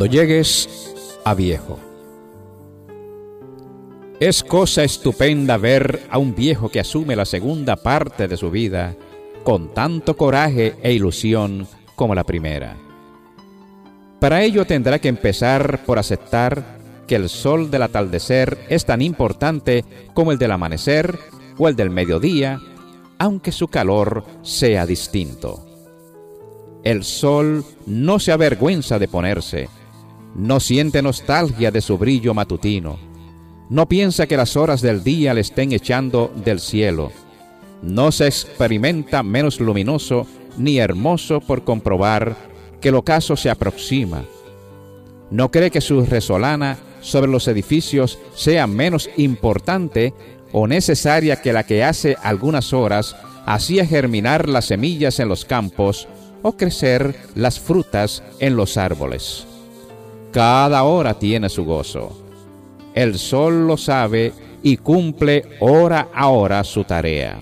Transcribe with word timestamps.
Cuando 0.00 0.16
llegues 0.16 0.94
a 1.26 1.34
viejo. 1.34 1.78
Es 4.18 4.42
cosa 4.42 4.82
estupenda 4.82 5.58
ver 5.58 6.06
a 6.08 6.16
un 6.16 6.34
viejo 6.34 6.70
que 6.70 6.80
asume 6.80 7.16
la 7.16 7.26
segunda 7.26 7.76
parte 7.76 8.26
de 8.26 8.38
su 8.38 8.50
vida 8.50 8.96
con 9.44 9.74
tanto 9.74 10.16
coraje 10.16 10.74
e 10.82 10.94
ilusión 10.94 11.66
como 11.96 12.14
la 12.14 12.24
primera. 12.24 12.78
Para 14.20 14.42
ello 14.42 14.64
tendrá 14.64 15.00
que 15.00 15.08
empezar 15.08 15.84
por 15.84 15.98
aceptar 15.98 16.78
que 17.06 17.16
el 17.16 17.28
sol 17.28 17.70
del 17.70 17.82
atardecer 17.82 18.56
es 18.70 18.86
tan 18.86 19.02
importante 19.02 19.84
como 20.14 20.32
el 20.32 20.38
del 20.38 20.52
amanecer 20.52 21.18
o 21.58 21.68
el 21.68 21.76
del 21.76 21.90
mediodía, 21.90 22.58
aunque 23.18 23.52
su 23.52 23.68
calor 23.68 24.24
sea 24.40 24.86
distinto. 24.86 25.66
El 26.84 27.04
sol 27.04 27.66
no 27.84 28.18
se 28.18 28.32
avergüenza 28.32 28.98
de 28.98 29.06
ponerse, 29.06 29.68
no 30.34 30.60
siente 30.60 31.02
nostalgia 31.02 31.70
de 31.70 31.80
su 31.80 31.98
brillo 31.98 32.34
matutino, 32.34 32.98
no 33.68 33.88
piensa 33.88 34.26
que 34.26 34.36
las 34.36 34.56
horas 34.56 34.80
del 34.82 35.04
día 35.04 35.34
le 35.34 35.40
estén 35.40 35.72
echando 35.72 36.32
del 36.44 36.60
cielo, 36.60 37.12
no 37.82 38.12
se 38.12 38.26
experimenta 38.26 39.22
menos 39.22 39.60
luminoso 39.60 40.26
ni 40.56 40.78
hermoso 40.78 41.40
por 41.40 41.64
comprobar 41.64 42.36
que 42.80 42.88
el 42.88 42.96
ocaso 42.96 43.36
se 43.36 43.50
aproxima, 43.50 44.24
no 45.30 45.50
cree 45.50 45.70
que 45.70 45.80
su 45.80 46.04
resolana 46.04 46.78
sobre 47.00 47.30
los 47.30 47.48
edificios 47.48 48.18
sea 48.34 48.66
menos 48.66 49.08
importante 49.16 50.12
o 50.52 50.66
necesaria 50.66 51.40
que 51.40 51.52
la 51.52 51.64
que 51.64 51.84
hace 51.84 52.16
algunas 52.22 52.72
horas 52.72 53.16
hacía 53.46 53.86
germinar 53.86 54.48
las 54.48 54.66
semillas 54.66 55.20
en 55.20 55.28
los 55.28 55.44
campos 55.44 56.08
o 56.42 56.52
crecer 56.56 57.14
las 57.34 57.60
frutas 57.60 58.22
en 58.38 58.56
los 58.56 58.76
árboles. 58.76 59.46
Cada 60.32 60.84
hora 60.84 61.14
tiene 61.14 61.48
su 61.48 61.64
gozo. 61.64 62.16
El 62.94 63.18
sol 63.18 63.66
lo 63.66 63.76
sabe 63.76 64.32
y 64.62 64.76
cumple 64.76 65.44
hora 65.60 66.08
a 66.14 66.28
hora 66.28 66.62
su 66.64 66.84
tarea. 66.84 67.38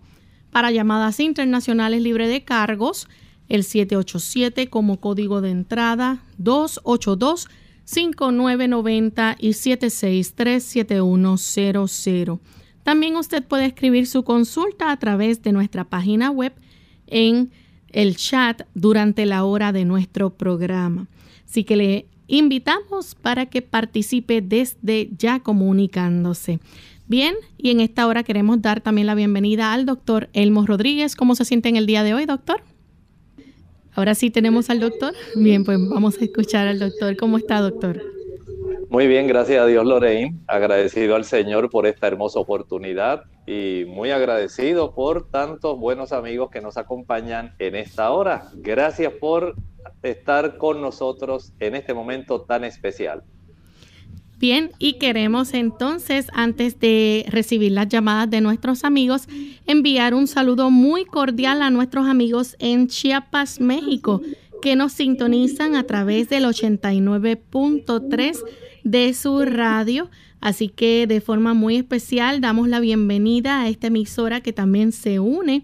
Para 0.50 0.70
llamadas 0.70 1.18
internacionales 1.20 2.02
libre 2.02 2.28
de 2.28 2.44
cargos, 2.44 3.08
el 3.48 3.64
787 3.64 4.68
como 4.68 5.00
código 5.00 5.40
de 5.40 5.48
entrada 5.50 6.22
282-5990 6.38 9.36
y 9.38 9.48
763-7100. 9.50 12.40
También 12.82 13.16
usted 13.16 13.44
puede 13.44 13.66
escribir 13.66 14.06
su 14.06 14.24
consulta 14.24 14.90
a 14.90 14.98
través 14.98 15.42
de 15.42 15.52
nuestra 15.52 15.84
página 15.84 16.30
web 16.30 16.52
en 17.06 17.50
el 17.90 18.16
chat 18.16 18.62
durante 18.74 19.26
la 19.26 19.44
hora 19.44 19.72
de 19.72 19.84
nuestro 19.84 20.30
programa. 20.30 21.06
Así 21.48 21.64
que 21.64 21.76
le 21.76 22.06
invitamos 22.26 23.14
para 23.14 23.46
que 23.46 23.62
participe 23.62 24.40
desde 24.40 25.10
ya 25.16 25.40
comunicándose. 25.40 26.60
Bien, 27.12 27.34
y 27.58 27.70
en 27.70 27.80
esta 27.80 28.06
hora 28.06 28.22
queremos 28.22 28.62
dar 28.62 28.80
también 28.80 29.06
la 29.06 29.14
bienvenida 29.14 29.74
al 29.74 29.84
doctor 29.84 30.30
Elmo 30.32 30.64
Rodríguez. 30.64 31.14
¿Cómo 31.14 31.34
se 31.34 31.44
siente 31.44 31.68
en 31.68 31.76
el 31.76 31.84
día 31.84 32.02
de 32.02 32.14
hoy, 32.14 32.24
doctor? 32.24 32.62
Ahora 33.92 34.14
sí 34.14 34.30
tenemos 34.30 34.70
al 34.70 34.80
doctor. 34.80 35.12
Bien, 35.36 35.62
pues 35.62 35.78
vamos 35.90 36.18
a 36.18 36.24
escuchar 36.24 36.68
al 36.68 36.78
doctor. 36.78 37.14
¿Cómo 37.18 37.36
está, 37.36 37.60
doctor? 37.60 38.00
Muy 38.88 39.08
bien, 39.08 39.26
gracias 39.26 39.60
a 39.60 39.66
Dios, 39.66 39.84
Lorraine. 39.84 40.38
Agradecido 40.46 41.14
al 41.14 41.26
Señor 41.26 41.68
por 41.68 41.86
esta 41.86 42.06
hermosa 42.06 42.40
oportunidad 42.40 43.24
y 43.46 43.84
muy 43.88 44.10
agradecido 44.10 44.94
por 44.94 45.28
tantos 45.28 45.78
buenos 45.78 46.12
amigos 46.12 46.48
que 46.50 46.62
nos 46.62 46.78
acompañan 46.78 47.54
en 47.58 47.76
esta 47.76 48.10
hora. 48.10 48.44
Gracias 48.54 49.12
por 49.20 49.56
estar 50.02 50.56
con 50.56 50.80
nosotros 50.80 51.52
en 51.60 51.74
este 51.74 51.92
momento 51.92 52.40
tan 52.40 52.64
especial. 52.64 53.22
Bien, 54.42 54.72
y 54.80 54.94
queremos 54.94 55.54
entonces, 55.54 56.26
antes 56.32 56.80
de 56.80 57.24
recibir 57.28 57.70
las 57.70 57.88
llamadas 57.88 58.28
de 58.28 58.40
nuestros 58.40 58.82
amigos, 58.82 59.28
enviar 59.68 60.14
un 60.14 60.26
saludo 60.26 60.68
muy 60.68 61.04
cordial 61.04 61.62
a 61.62 61.70
nuestros 61.70 62.08
amigos 62.08 62.56
en 62.58 62.88
Chiapas, 62.88 63.60
México, 63.60 64.20
que 64.60 64.74
nos 64.74 64.94
sintonizan 64.94 65.76
a 65.76 65.84
través 65.84 66.28
del 66.28 66.46
89.3 66.46 68.36
de 68.82 69.14
su 69.14 69.44
radio. 69.44 70.10
Así 70.40 70.68
que 70.68 71.06
de 71.06 71.20
forma 71.20 71.54
muy 71.54 71.76
especial 71.76 72.40
damos 72.40 72.66
la 72.66 72.80
bienvenida 72.80 73.60
a 73.60 73.68
esta 73.68 73.86
emisora 73.86 74.40
que 74.40 74.52
también 74.52 74.90
se 74.90 75.20
une 75.20 75.62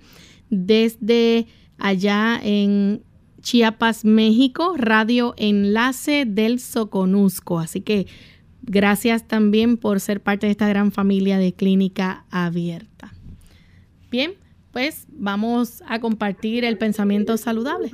desde 0.51 1.49
allá 1.79 2.39
en 2.41 3.03
Chiapas, 3.43 4.05
México, 4.05 4.75
Radio 4.77 5.35
Enlace 5.37 6.27
del 6.27 6.61
Soconusco. 6.61 7.59
Así 7.59 7.81
que 7.81 8.07
gracias 8.69 9.27
también 9.27 9.77
por 9.77 10.01
ser 10.01 10.21
parte 10.21 10.47
de 10.47 10.53
esta 10.53 10.69
gran 10.69 10.93
familia 10.93 11.39
de 11.39 11.53
Clínica 11.53 12.25
Abierta. 12.31 13.13
Bien, 14.11 14.35
pues 14.73 15.07
vamos 15.11 15.83
a 15.87 16.01
compartir 16.01 16.65
el 16.65 16.79
pensamiento 16.79 17.37
saludable. 17.37 17.91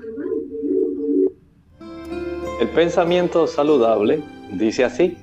El 2.61 2.69
pensamiento 2.69 3.47
saludable 3.47 4.23
dice 4.53 4.85
así. 4.85 5.17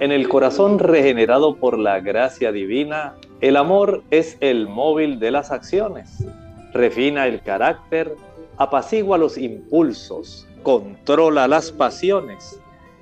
En 0.00 0.12
el 0.12 0.28
corazón 0.28 0.78
regenerado 0.78 1.56
por 1.56 1.76
la 1.78 2.00
gracia 2.00 2.52
divina, 2.52 3.14
el 3.40 3.56
amor 3.56 4.04
es 4.10 4.36
el 4.40 4.68
móvil 4.68 5.18
de 5.18 5.32
las 5.32 5.50
acciones. 5.50 6.24
Refina 6.72 7.26
el 7.26 7.40
carácter, 7.42 8.14
apacigua 8.56 9.18
los 9.18 9.36
impulsos, 9.36 10.46
controla 10.62 11.48
las 11.48 11.72
pasiones, 11.72 12.57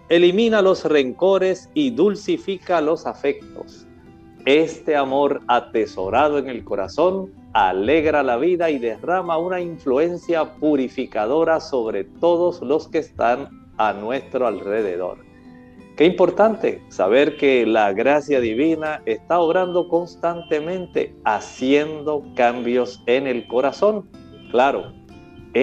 elimina 0.08 0.62
los 0.62 0.85
rencores 0.85 1.69
y 1.75 1.91
dulcifica 1.91 2.81
los 2.81 3.06
afectos. 3.06 3.87
Este 4.44 4.94
amor 4.94 5.41
atesorado 5.49 6.38
en 6.38 6.49
el 6.49 6.64
corazón 6.64 7.32
alegra 7.53 8.23
la 8.23 8.37
vida 8.37 8.70
y 8.70 8.79
derrama 8.79 9.38
una 9.38 9.61
influencia 9.61 10.55
purificadora 10.55 11.58
sobre 11.58 12.05
todos 12.05 12.61
los 12.62 12.87
que 12.87 12.99
están 12.99 13.49
a 13.76 13.93
nuestro 13.93 14.47
alrededor. 14.47 15.19
Qué 15.97 16.05
importante 16.05 16.82
saber 16.91 17.38
que 17.38 17.64
la 17.67 17.93
gracia 17.94 18.38
divina 18.38 19.03
está 19.06 19.41
obrando 19.41 19.88
constantemente, 19.88 21.17
haciendo 21.25 22.23
cambios 22.37 23.03
en 23.06 23.26
el 23.26 23.49
corazón. 23.49 24.06
Claro, 24.50 24.93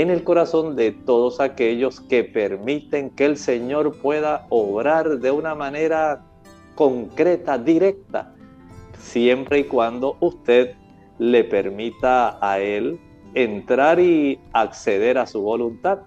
en 0.01 0.09
el 0.09 0.23
corazón 0.23 0.75
de 0.75 0.91
todos 0.91 1.39
aquellos 1.39 2.01
que 2.01 2.23
permiten 2.23 3.11
que 3.11 3.25
el 3.25 3.37
Señor 3.37 3.95
pueda 4.01 4.47
obrar 4.49 5.19
de 5.19 5.29
una 5.29 5.53
manera 5.53 6.23
concreta, 6.73 7.59
directa, 7.59 8.33
siempre 8.97 9.59
y 9.59 9.63
cuando 9.65 10.17
usted 10.19 10.73
le 11.19 11.43
permita 11.43 12.39
a 12.41 12.59
Él 12.59 12.99
entrar 13.35 13.99
y 13.99 14.39
acceder 14.51 15.19
a 15.19 15.27
su 15.27 15.43
voluntad. 15.43 15.99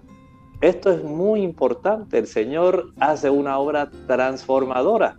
Esto 0.59 0.91
es 0.91 1.01
muy 1.01 1.41
importante. 1.41 2.17
El 2.17 2.27
Señor 2.27 2.91
hace 2.99 3.29
una 3.29 3.57
obra 3.57 3.89
transformadora. 4.05 5.15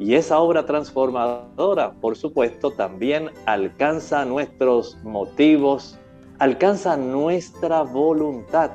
Y 0.00 0.14
esa 0.14 0.40
obra 0.40 0.66
transformadora, 0.66 1.92
por 2.00 2.16
supuesto, 2.16 2.72
también 2.72 3.30
alcanza 3.46 4.24
nuestros 4.24 4.98
motivos, 5.04 6.00
alcanza 6.38 6.96
nuestra 6.96 7.82
voluntad. 7.82 8.70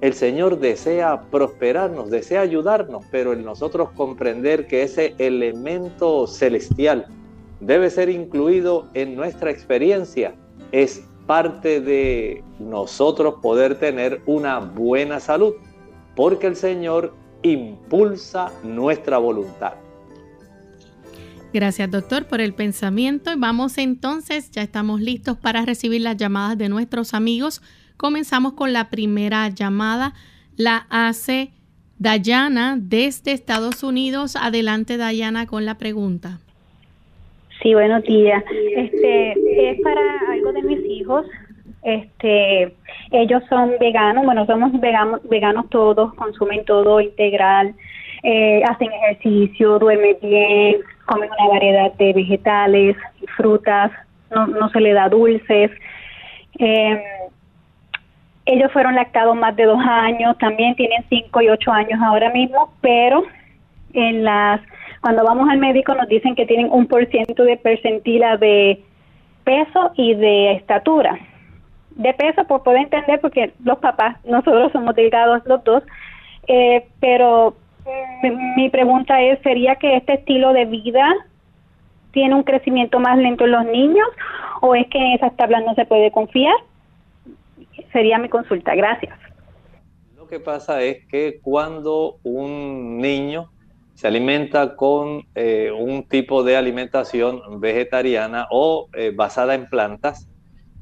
El 0.00 0.14
Señor 0.14 0.58
desea 0.58 1.22
prosperarnos, 1.30 2.10
desea 2.10 2.40
ayudarnos, 2.40 3.04
pero 3.10 3.32
en 3.32 3.44
nosotros 3.44 3.90
comprender 3.90 4.66
que 4.66 4.82
ese 4.82 5.14
elemento 5.18 6.26
celestial 6.26 7.06
debe 7.60 7.90
ser 7.90 8.08
incluido 8.08 8.86
en 8.94 9.14
nuestra 9.14 9.50
experiencia 9.50 10.34
es 10.72 11.04
parte 11.26 11.80
de 11.80 12.42
nosotros 12.58 13.34
poder 13.42 13.78
tener 13.78 14.22
una 14.26 14.58
buena 14.58 15.20
salud, 15.20 15.54
porque 16.16 16.46
el 16.46 16.56
Señor 16.56 17.12
impulsa 17.42 18.50
nuestra 18.62 19.18
voluntad. 19.18 19.74
Gracias 21.52 21.90
doctor 21.90 22.26
por 22.26 22.40
el 22.40 22.54
pensamiento 22.54 23.32
y 23.32 23.34
vamos 23.36 23.76
entonces, 23.78 24.52
ya 24.52 24.62
estamos 24.62 25.00
listos 25.00 25.36
para 25.36 25.64
recibir 25.64 26.00
las 26.00 26.16
llamadas 26.16 26.56
de 26.56 26.68
nuestros 26.68 27.12
amigos. 27.12 27.60
Comenzamos 27.96 28.52
con 28.52 28.72
la 28.72 28.88
primera 28.88 29.48
llamada, 29.48 30.12
la 30.56 30.86
hace 30.90 31.50
Dayana 31.98 32.76
desde 32.78 33.32
Estados 33.32 33.82
Unidos. 33.82 34.36
Adelante 34.36 34.96
Dayana 34.96 35.46
con 35.46 35.66
la 35.66 35.76
pregunta. 35.76 36.38
Sí, 37.60 37.74
buenos 37.74 38.04
días. 38.04 38.44
Este 38.76 39.70
es 39.70 39.80
para 39.82 40.00
algo 40.32 40.52
de 40.52 40.62
mis 40.62 40.86
hijos. 40.86 41.26
Este, 41.82 42.72
ellos 43.10 43.42
son 43.48 43.72
veganos, 43.80 44.24
bueno, 44.24 44.46
somos 44.46 44.72
veganos, 44.80 45.20
veganos 45.28 45.68
todos, 45.70 46.14
consumen 46.14 46.64
todo 46.64 47.00
integral, 47.00 47.74
eh, 48.22 48.62
hacen 48.68 48.92
ejercicio, 48.92 49.78
duermen 49.78 50.16
bien, 50.22 50.76
comen 51.10 51.28
una 51.38 51.48
variedad 51.48 51.92
de 51.94 52.12
vegetales, 52.12 52.96
frutas, 53.36 53.90
no, 54.30 54.46
no 54.46 54.68
se 54.70 54.80
le 54.80 54.92
da 54.92 55.08
dulces. 55.08 55.72
Eh, 56.58 57.02
ellos 58.46 58.72
fueron 58.72 58.94
lactados 58.94 59.36
más 59.36 59.56
de 59.56 59.64
dos 59.64 59.80
años, 59.84 60.38
también 60.38 60.76
tienen 60.76 61.04
cinco 61.08 61.42
y 61.42 61.48
ocho 61.48 61.72
años 61.72 62.00
ahora 62.00 62.30
mismo, 62.30 62.72
pero 62.80 63.24
en 63.92 64.22
las 64.22 64.60
cuando 65.00 65.24
vamos 65.24 65.48
al 65.48 65.58
médico 65.58 65.94
nos 65.94 66.08
dicen 66.08 66.36
que 66.36 66.46
tienen 66.46 66.68
un 66.70 66.86
por 66.86 67.04
ciento 67.06 67.42
de 67.42 67.56
percentila 67.56 68.36
de 68.36 68.80
peso 69.44 69.92
y 69.96 70.14
de 70.14 70.52
estatura. 70.52 71.18
De 71.96 72.14
peso, 72.14 72.44
pues 72.44 72.62
puedo 72.62 72.76
entender 72.76 73.20
porque 73.20 73.52
los 73.64 73.78
papás, 73.78 74.16
nosotros 74.24 74.70
somos 74.72 74.94
delgados 74.94 75.42
los 75.46 75.64
dos, 75.64 75.82
eh, 76.46 76.86
pero 77.00 77.56
mi, 78.56 78.68
pregunta 78.70 79.20
es, 79.22 79.40
¿sería 79.42 79.76
que 79.76 79.96
este 79.96 80.14
estilo 80.14 80.52
de 80.52 80.66
vida 80.66 81.06
tiene 82.12 82.34
un 82.34 82.42
crecimiento 82.42 82.98
más 82.98 83.18
lento 83.18 83.44
en 83.44 83.52
los 83.52 83.64
niños 83.66 84.06
o 84.60 84.74
es 84.74 84.86
que 84.88 84.98
en 84.98 85.12
esas 85.12 85.36
tablas 85.36 85.64
no 85.64 85.74
se 85.74 85.86
puede 85.86 86.10
confiar? 86.10 86.54
Sería 87.92 88.18
mi 88.18 88.28
consulta. 88.28 88.74
Gracias. 88.74 89.18
Lo 90.16 90.26
que 90.26 90.40
pasa 90.40 90.82
es 90.82 91.06
que 91.06 91.40
cuando 91.42 92.16
un 92.22 92.98
niño 92.98 93.50
se 93.94 94.06
alimenta 94.06 94.76
con 94.76 95.26
eh, 95.34 95.70
un 95.76 96.04
tipo 96.04 96.42
de 96.42 96.56
alimentación 96.56 97.60
vegetariana 97.60 98.46
o 98.50 98.88
eh, 98.94 99.12
basada 99.14 99.54
en 99.54 99.68
plantas, 99.68 100.26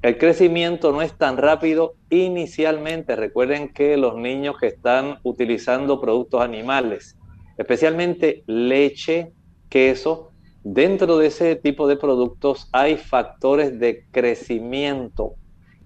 el 0.00 0.16
crecimiento 0.16 0.92
no 0.92 1.02
es 1.02 1.18
tan 1.18 1.36
rápido 1.36 1.94
inicialmente. 2.08 3.16
Recuerden 3.16 3.70
que 3.72 3.96
los 3.96 4.14
niños 4.14 4.56
que 4.56 4.68
están 4.68 5.18
utilizando 5.24 6.00
productos 6.00 6.40
animales, 6.40 7.17
especialmente 7.58 8.44
leche, 8.46 9.32
queso, 9.68 10.30
dentro 10.64 11.18
de 11.18 11.26
ese 11.26 11.56
tipo 11.56 11.86
de 11.86 11.96
productos 11.96 12.68
hay 12.72 12.96
factores 12.96 13.78
de 13.78 14.04
crecimiento 14.10 15.34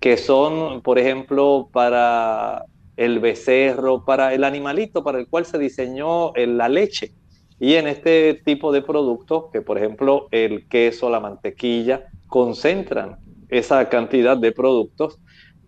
que 0.01 0.17
son, 0.17 0.83
por 0.83 0.99
ejemplo, 0.99 1.69
para 1.73 2.65
el 2.97 3.21
becerro, 3.21 4.05
para 4.05 4.35
el 4.35 4.45
animalito 4.45 5.03
para 5.03 5.19
el 5.19 5.29
cual 5.29 5.47
se 5.47 5.59
diseñó 5.59 6.35
eh, 6.35 6.47
la 6.47 6.69
leche. 6.69 7.13
Y 7.59 7.75
en 7.75 7.87
este 7.87 8.35
tipo 8.45 8.73
de 8.73 8.83
productos, 8.83 9.45
que 9.53 9.63
por 9.63 9.79
ejemplo 9.79 10.27
el 10.33 10.69
queso, 10.69 11.09
la 11.09 11.21
mantequilla, 11.21 12.07
concentran 12.27 13.19
esa 13.49 13.89
cantidad 13.89 14.37
de 14.37 14.53
productos 14.53 15.21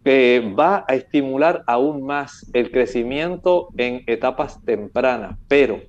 que 0.04 0.52
va 0.58 0.84
a 0.88 0.94
estimular 0.96 1.62
aún 1.66 2.02
más 2.02 2.50
el 2.52 2.70
crecimiento 2.70 3.68
en 3.76 4.02
etapas 4.06 4.62
tempranas. 4.64 5.38
Pero 5.49 5.80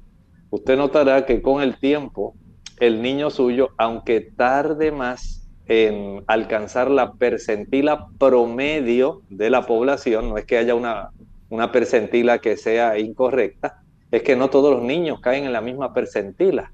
usted 0.55 0.77
notará 0.77 1.25
que 1.25 1.41
con 1.41 1.61
el 1.61 1.77
tiempo, 1.77 2.33
el 2.79 3.01
niño 3.01 3.29
suyo, 3.29 3.71
aunque 3.77 4.21
tarde 4.21 4.91
más 4.91 5.47
en 5.67 6.23
alcanzar 6.27 6.89
la 6.89 7.13
percentila 7.13 8.07
promedio 8.17 9.21
de 9.29 9.49
la 9.49 9.65
población, 9.65 10.29
no 10.29 10.37
es 10.37 10.45
que 10.45 10.57
haya 10.57 10.73
una, 10.73 11.09
una 11.49 11.71
percentila 11.71 12.39
que 12.39 12.55
sea 12.55 12.97
incorrecta, 12.97 13.81
es 14.11 14.23
que 14.23 14.37
no 14.37 14.49
todos 14.49 14.73
los 14.75 14.83
niños 14.83 15.19
caen 15.19 15.43
en 15.43 15.51
la 15.51 15.61
misma 15.61 15.93
percentila. 15.93 16.71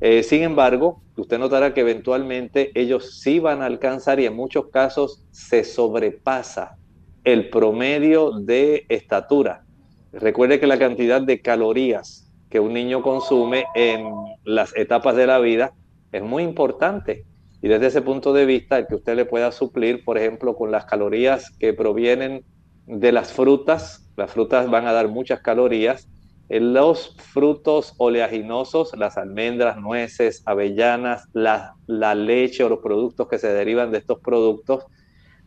Eh, 0.00 0.22
sin 0.22 0.42
embargo, 0.42 1.02
usted 1.16 1.38
notará 1.38 1.74
que 1.74 1.80
eventualmente 1.80 2.70
ellos 2.74 3.18
sí 3.20 3.40
van 3.40 3.60
a 3.60 3.66
alcanzar 3.66 4.20
y 4.20 4.26
en 4.26 4.36
muchos 4.36 4.68
casos 4.68 5.24
se 5.32 5.64
sobrepasa 5.64 6.76
el 7.24 7.50
promedio 7.50 8.38
de 8.38 8.86
estatura. 8.88 9.64
Recuerde 10.12 10.60
que 10.60 10.68
la 10.68 10.78
cantidad 10.78 11.20
de 11.20 11.40
calorías 11.40 12.25
que 12.50 12.60
un 12.60 12.72
niño 12.72 13.02
consume 13.02 13.64
en 13.74 14.08
las 14.44 14.76
etapas 14.76 15.16
de 15.16 15.26
la 15.26 15.38
vida 15.38 15.72
es 16.12 16.22
muy 16.22 16.42
importante. 16.42 17.24
Y 17.62 17.68
desde 17.68 17.86
ese 17.86 18.02
punto 18.02 18.32
de 18.32 18.46
vista, 18.46 18.78
el 18.78 18.86
que 18.86 18.94
usted 18.94 19.16
le 19.16 19.24
pueda 19.24 19.50
suplir, 19.50 20.04
por 20.04 20.18
ejemplo, 20.18 20.54
con 20.56 20.70
las 20.70 20.84
calorías 20.84 21.50
que 21.58 21.72
provienen 21.72 22.44
de 22.86 23.12
las 23.12 23.32
frutas, 23.32 24.08
las 24.16 24.30
frutas 24.30 24.70
van 24.70 24.86
a 24.86 24.92
dar 24.92 25.08
muchas 25.08 25.40
calorías, 25.40 26.08
los 26.48 27.16
frutos 27.16 27.94
oleaginosos, 27.98 28.96
las 28.96 29.16
almendras, 29.16 29.78
nueces, 29.78 30.42
avellanas, 30.46 31.28
la, 31.32 31.74
leche 32.14 32.62
o 32.62 32.68
los 32.68 32.78
productos 32.78 33.28
que 33.28 33.38
se 33.38 33.48
derivan 33.48 33.90
de 33.90 33.98
estos 33.98 34.20
productos 34.20 34.86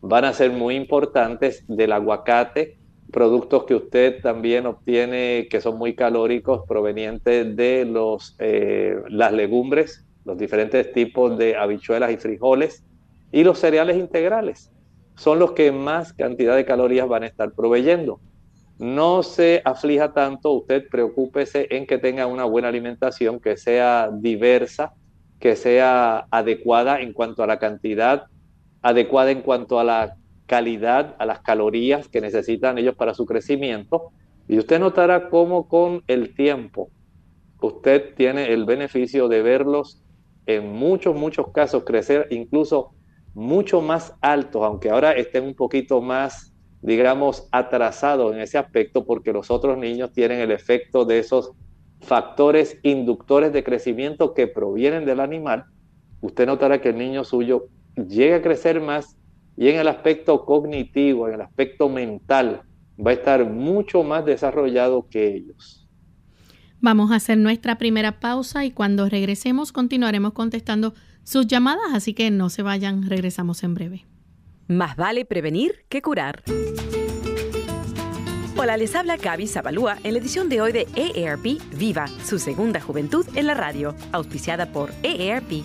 van 0.02 0.24
a 0.24 0.32
ser 0.32 0.50
muy 0.50 0.76
importantes 0.76 1.64
del 1.68 1.92
aguacate, 1.92 2.78
productos 3.12 3.64
que 3.64 3.74
usted 3.74 4.20
también 4.22 4.66
obtiene 4.66 5.48
que 5.50 5.60
son 5.60 5.78
muy 5.78 5.94
calóricos 5.94 6.62
provenientes 6.66 7.56
de 7.56 7.84
los, 7.84 8.36
eh, 8.38 8.96
las 9.08 9.32
legumbres, 9.32 10.04
los 10.24 10.38
diferentes 10.38 10.92
tipos 10.92 11.36
de 11.38 11.56
habichuelas 11.56 12.12
y 12.12 12.16
frijoles 12.16 12.84
y 13.32 13.44
los 13.44 13.58
cereales 13.58 13.96
integrales. 13.96 14.70
Son 15.16 15.38
los 15.38 15.52
que 15.52 15.72
más 15.72 16.12
cantidad 16.12 16.56
de 16.56 16.64
calorías 16.64 17.08
van 17.08 17.24
a 17.24 17.26
estar 17.26 17.52
proveyendo. 17.52 18.20
No 18.78 19.22
se 19.22 19.60
aflija 19.64 20.12
tanto, 20.14 20.52
usted 20.52 20.88
preocúpese 20.88 21.66
en 21.70 21.86
que 21.86 21.98
tenga 21.98 22.26
una 22.26 22.44
buena 22.44 22.68
alimentación, 22.68 23.38
que 23.38 23.56
sea 23.56 24.10
diversa, 24.10 24.94
que 25.38 25.56
sea 25.56 26.26
adecuada 26.30 27.00
en 27.00 27.12
cuanto 27.12 27.42
a 27.42 27.46
la 27.46 27.58
cantidad, 27.58 28.24
adecuada 28.80 29.30
en 29.30 29.42
cuanto 29.42 29.78
a 29.78 29.84
la 29.84 30.16
calidad, 30.50 31.14
a 31.20 31.26
las 31.26 31.42
calorías 31.42 32.08
que 32.08 32.20
necesitan 32.20 32.76
ellos 32.76 32.96
para 32.96 33.14
su 33.14 33.24
crecimiento. 33.24 34.10
Y 34.48 34.58
usted 34.58 34.80
notará 34.80 35.28
cómo 35.28 35.68
con 35.68 36.02
el 36.08 36.34
tiempo 36.34 36.90
usted 37.60 38.16
tiene 38.16 38.52
el 38.52 38.64
beneficio 38.64 39.28
de 39.28 39.42
verlos 39.42 40.02
en 40.46 40.72
muchos, 40.72 41.14
muchos 41.14 41.52
casos 41.52 41.84
crecer 41.84 42.26
incluso 42.32 42.90
mucho 43.32 43.80
más 43.80 44.16
altos, 44.22 44.64
aunque 44.64 44.90
ahora 44.90 45.12
estén 45.12 45.44
un 45.44 45.54
poquito 45.54 46.00
más, 46.00 46.52
digamos, 46.82 47.48
atrasados 47.52 48.34
en 48.34 48.40
ese 48.40 48.58
aspecto 48.58 49.06
porque 49.06 49.32
los 49.32 49.52
otros 49.52 49.78
niños 49.78 50.10
tienen 50.10 50.40
el 50.40 50.50
efecto 50.50 51.04
de 51.04 51.20
esos 51.20 51.52
factores 52.00 52.76
inductores 52.82 53.52
de 53.52 53.62
crecimiento 53.62 54.34
que 54.34 54.48
provienen 54.48 55.04
del 55.04 55.20
animal. 55.20 55.66
Usted 56.22 56.46
notará 56.46 56.80
que 56.80 56.88
el 56.88 56.98
niño 56.98 57.22
suyo 57.22 57.68
llega 57.94 58.38
a 58.38 58.42
crecer 58.42 58.80
más 58.80 59.19
y 59.60 59.68
en 59.68 59.78
el 59.78 59.88
aspecto 59.88 60.46
cognitivo, 60.46 61.28
en 61.28 61.34
el 61.34 61.42
aspecto 61.42 61.90
mental, 61.90 62.62
va 62.98 63.10
a 63.10 63.12
estar 63.12 63.44
mucho 63.44 64.02
más 64.02 64.24
desarrollado 64.24 65.06
que 65.10 65.36
ellos. 65.36 65.86
Vamos 66.80 67.10
a 67.10 67.16
hacer 67.16 67.36
nuestra 67.36 67.76
primera 67.76 68.20
pausa 68.20 68.64
y 68.64 68.70
cuando 68.70 69.10
regresemos 69.10 69.70
continuaremos 69.70 70.32
contestando 70.32 70.94
sus 71.24 71.46
llamadas, 71.46 71.92
así 71.92 72.14
que 72.14 72.30
no 72.30 72.48
se 72.48 72.62
vayan, 72.62 73.06
regresamos 73.06 73.62
en 73.62 73.74
breve. 73.74 74.06
Más 74.66 74.96
vale 74.96 75.26
prevenir 75.26 75.84
que 75.90 76.00
curar. 76.00 76.42
Hola, 78.56 78.78
les 78.78 78.94
habla 78.94 79.18
Gaby 79.18 79.46
Zabalúa 79.46 79.98
en 80.04 80.14
la 80.14 80.20
edición 80.20 80.48
de 80.48 80.62
hoy 80.62 80.72
de 80.72 80.86
EARP 80.96 81.60
Viva, 81.76 82.06
su 82.24 82.38
segunda 82.38 82.80
juventud 82.80 83.26
en 83.34 83.46
la 83.46 83.52
radio, 83.52 83.94
auspiciada 84.12 84.72
por 84.72 84.90
EARP 85.02 85.64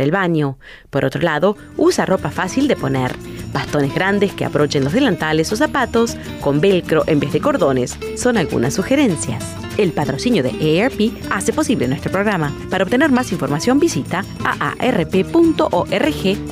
el 0.00 0.10
baño. 0.10 0.58
Por 0.90 1.04
otro 1.04 1.20
lado, 1.20 1.56
usa 1.76 2.06
ropa 2.06 2.30
fácil 2.30 2.68
de 2.68 2.76
poner, 2.76 3.14
bastones 3.52 3.94
grandes 3.94 4.32
que 4.32 4.44
aprochen 4.44 4.84
los 4.84 4.92
delantales 4.92 5.52
o 5.52 5.56
zapatos 5.56 6.16
con 6.40 6.60
velcro 6.60 7.04
en 7.06 7.20
vez 7.20 7.32
de 7.32 7.40
cordones 7.40 7.98
son 8.16 8.36
algunas 8.36 8.74
sugerencias. 8.74 9.44
El 9.76 9.92
patrocinio 9.92 10.42
de 10.42 10.82
AARP 10.82 11.12
hace 11.30 11.52
posible 11.52 11.88
nuestro 11.88 12.10
programa. 12.12 12.52
Para 12.70 12.84
obtener 12.84 13.10
más 13.10 13.32
información 13.32 13.78
visita 13.78 14.24
aarp.org 14.44 15.64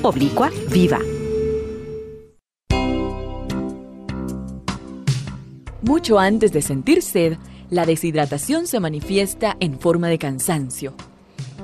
oblicua 0.02 0.50
viva. 0.70 0.98
Mucho 5.82 6.18
antes 6.18 6.52
de 6.52 6.60
sentir 6.60 7.02
sed, 7.02 7.38
la 7.70 7.86
deshidratación 7.86 8.66
se 8.66 8.80
manifiesta 8.80 9.56
en 9.60 9.78
forma 9.78 10.08
de 10.08 10.18
cansancio. 10.18 10.94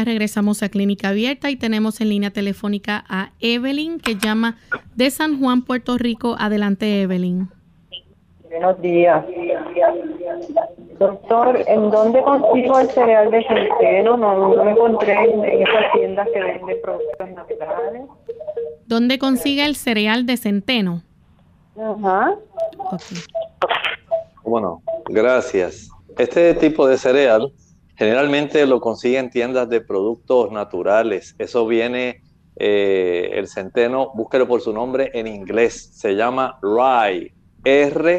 Ya 0.00 0.04
regresamos 0.04 0.62
a 0.62 0.70
Clínica 0.70 1.10
Abierta 1.10 1.50
y 1.50 1.56
tenemos 1.56 2.00
en 2.00 2.08
línea 2.08 2.30
telefónica 2.30 3.04
a 3.06 3.32
Evelyn 3.38 4.00
que 4.00 4.14
llama 4.14 4.56
de 4.94 5.10
San 5.10 5.38
Juan, 5.38 5.60
Puerto 5.60 5.98
Rico. 5.98 6.36
Adelante, 6.38 7.02
Evelyn. 7.02 7.50
Buenos 8.44 8.80
días. 8.80 9.22
Doctor, 10.98 11.62
¿en 11.66 11.90
dónde 11.90 12.22
consigo 12.22 12.78
el 12.78 12.88
cereal 12.88 13.30
de 13.30 13.44
centeno? 13.44 14.16
No, 14.16 14.54
lo 14.54 14.70
encontré 14.70 15.12
en, 15.12 15.44
esas 15.44 15.92
tiendas 15.92 16.28
que 16.32 16.40
venden 16.40 16.78
productos 16.82 17.30
naturales. 17.32 18.02
¿Dónde 18.86 19.18
consigue 19.18 19.66
el 19.66 19.76
cereal 19.76 20.24
de 20.24 20.38
centeno? 20.38 21.02
Ajá. 21.78 22.36
Bueno, 24.44 24.80
gracias. 25.10 25.90
Este 26.16 26.54
tipo 26.54 26.88
de 26.88 26.96
cereal 26.96 27.52
Generalmente 28.00 28.64
lo 28.64 28.80
consigue 28.80 29.18
en 29.18 29.28
tiendas 29.28 29.68
de 29.68 29.82
productos 29.82 30.50
naturales. 30.50 31.34
Eso 31.38 31.66
viene, 31.66 32.22
eh, 32.56 33.28
el 33.34 33.46
centeno, 33.46 34.12
búsquelo 34.14 34.48
por 34.48 34.62
su 34.62 34.72
nombre 34.72 35.10
en 35.12 35.26
inglés. 35.26 35.90
Se 35.92 36.14
llama 36.14 36.58
rye. 36.62 37.34
R-Y-E. 37.62 38.16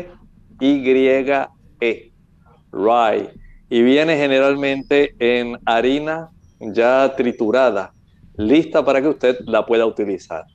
Rye. 2.72 3.30
Y 3.72 3.82
viene 3.82 4.18
generalmente 4.18 5.16
en 5.18 5.58
harina 5.66 6.30
ya 6.60 7.16
triturada, 7.18 7.92
lista 8.38 8.86
para 8.86 9.02
que 9.02 9.08
usted 9.08 9.40
la 9.48 9.66
pueda 9.66 9.88
utilizar. 9.88 10.46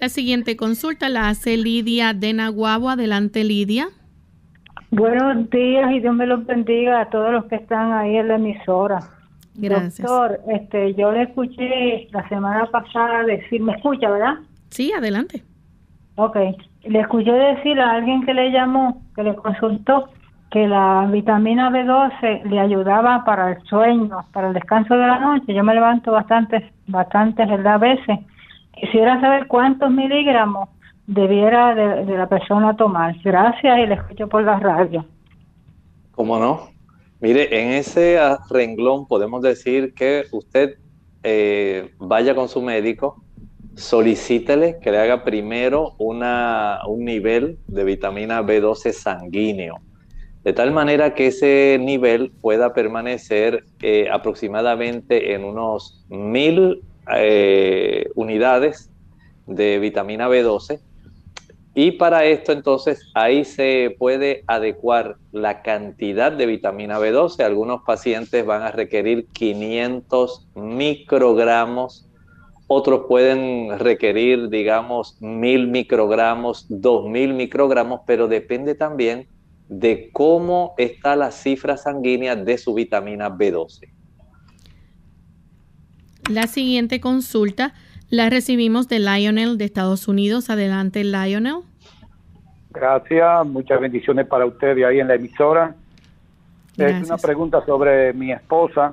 La 0.00 0.08
siguiente 0.08 0.56
consulta 0.56 1.08
la 1.08 1.28
hace 1.28 1.56
Lidia 1.56 2.14
de 2.14 2.32
Naguabo. 2.32 2.90
Adelante, 2.90 3.44
Lidia. 3.44 3.90
Buenos 4.92 5.48
días 5.48 5.90
y 5.90 6.00
Dios 6.00 6.14
me 6.14 6.26
los 6.26 6.44
bendiga 6.44 7.00
a 7.00 7.08
todos 7.08 7.32
los 7.32 7.46
que 7.46 7.54
están 7.54 7.94
ahí 7.94 8.14
en 8.14 8.28
la 8.28 8.34
emisora. 8.34 8.98
Gracias. 9.54 10.06
Doctor, 10.06 10.38
este, 10.48 10.92
yo 10.92 11.10
le 11.12 11.22
escuché 11.22 12.08
la 12.10 12.28
semana 12.28 12.66
pasada 12.66 13.24
decir, 13.24 13.62
¿me 13.62 13.72
escucha, 13.72 14.10
verdad? 14.10 14.34
Sí, 14.68 14.92
adelante. 14.92 15.42
Ok, 16.16 16.36
le 16.84 17.00
escuché 17.00 17.32
decir 17.32 17.80
a 17.80 17.92
alguien 17.92 18.26
que 18.26 18.34
le 18.34 18.50
llamó, 18.50 19.02
que 19.16 19.22
le 19.22 19.34
consultó, 19.34 20.10
que 20.50 20.68
la 20.68 21.08
vitamina 21.10 21.70
B12 21.70 22.44
le 22.50 22.60
ayudaba 22.60 23.24
para 23.24 23.52
el 23.52 23.62
sueño, 23.62 24.10
para 24.30 24.48
el 24.48 24.52
descanso 24.52 24.92
de 24.92 25.06
la 25.06 25.18
noche. 25.18 25.54
Yo 25.54 25.64
me 25.64 25.72
levanto 25.72 26.12
bastantes, 26.12 26.64
bastantes, 26.86 27.48
¿verdad? 27.48 27.74
A 27.76 27.78
veces. 27.78 28.18
Quisiera 28.78 29.18
saber 29.22 29.46
cuántos 29.46 29.90
miligramos 29.90 30.68
debiera 31.12 31.74
de, 31.74 32.16
la 32.16 32.28
persona 32.28 32.76
tomar. 32.76 33.14
Gracias 33.22 33.78
y 33.78 33.86
le 33.86 33.94
escucho 33.94 34.28
por 34.28 34.42
la 34.42 34.58
radio. 34.58 35.04
¿Cómo 36.12 36.38
no? 36.38 36.68
Mire, 37.20 37.60
en 37.60 37.72
ese 37.72 38.18
renglón 38.50 39.06
podemos 39.06 39.42
decir 39.42 39.94
que 39.94 40.24
usted 40.32 40.78
eh, 41.22 41.92
vaya 41.98 42.34
con 42.34 42.48
su 42.48 42.62
médico, 42.62 43.22
solicítele 43.74 44.78
que 44.80 44.90
le 44.90 44.98
haga 44.98 45.22
primero 45.24 45.94
una, 45.98 46.80
un 46.86 47.04
nivel 47.04 47.58
de 47.68 47.84
vitamina 47.84 48.42
B12 48.42 48.92
sanguíneo, 48.92 49.80
de 50.42 50.52
tal 50.52 50.72
manera 50.72 51.14
que 51.14 51.28
ese 51.28 51.78
nivel 51.80 52.32
pueda 52.40 52.74
permanecer 52.74 53.64
eh, 53.80 54.08
aproximadamente 54.10 55.34
en 55.34 55.44
unos 55.44 56.04
mil 56.08 56.82
eh, 57.14 58.08
unidades 58.14 58.90
de 59.46 59.78
vitamina 59.78 60.28
B12 60.28 60.80
y 61.74 61.92
para 61.92 62.24
esto 62.26 62.52
entonces 62.52 63.10
ahí 63.14 63.44
se 63.44 63.96
puede 63.98 64.44
adecuar 64.46 65.16
la 65.32 65.62
cantidad 65.62 66.30
de 66.30 66.44
vitamina 66.44 66.98
B12. 66.98 67.42
Algunos 67.42 67.82
pacientes 67.82 68.44
van 68.44 68.62
a 68.62 68.70
requerir 68.70 69.26
500 69.32 70.48
microgramos, 70.54 72.06
otros 72.66 73.06
pueden 73.08 73.78
requerir, 73.78 74.50
digamos, 74.50 75.16
1000 75.20 75.68
microgramos, 75.68 76.66
2000 76.68 77.32
microgramos, 77.32 78.00
pero 78.06 78.28
depende 78.28 78.74
también 78.74 79.26
de 79.68 80.10
cómo 80.12 80.74
está 80.76 81.16
la 81.16 81.30
cifra 81.30 81.78
sanguínea 81.78 82.36
de 82.36 82.58
su 82.58 82.74
vitamina 82.74 83.30
B12. 83.30 83.88
La 86.30 86.46
siguiente 86.46 87.00
consulta 87.00 87.74
la 88.12 88.28
recibimos 88.28 88.88
de 88.88 88.98
Lionel 88.98 89.56
de 89.56 89.64
Estados 89.64 90.06
Unidos. 90.06 90.50
Adelante, 90.50 91.02
Lionel. 91.02 91.62
Gracias, 92.68 93.46
muchas 93.46 93.80
bendiciones 93.80 94.26
para 94.26 94.44
usted 94.44 94.76
y 94.76 94.84
ahí 94.84 95.00
en 95.00 95.08
la 95.08 95.14
emisora. 95.14 95.74
Es 96.76 97.06
una 97.06 97.16
pregunta 97.16 97.64
sobre 97.64 98.12
mi 98.12 98.30
esposa. 98.30 98.92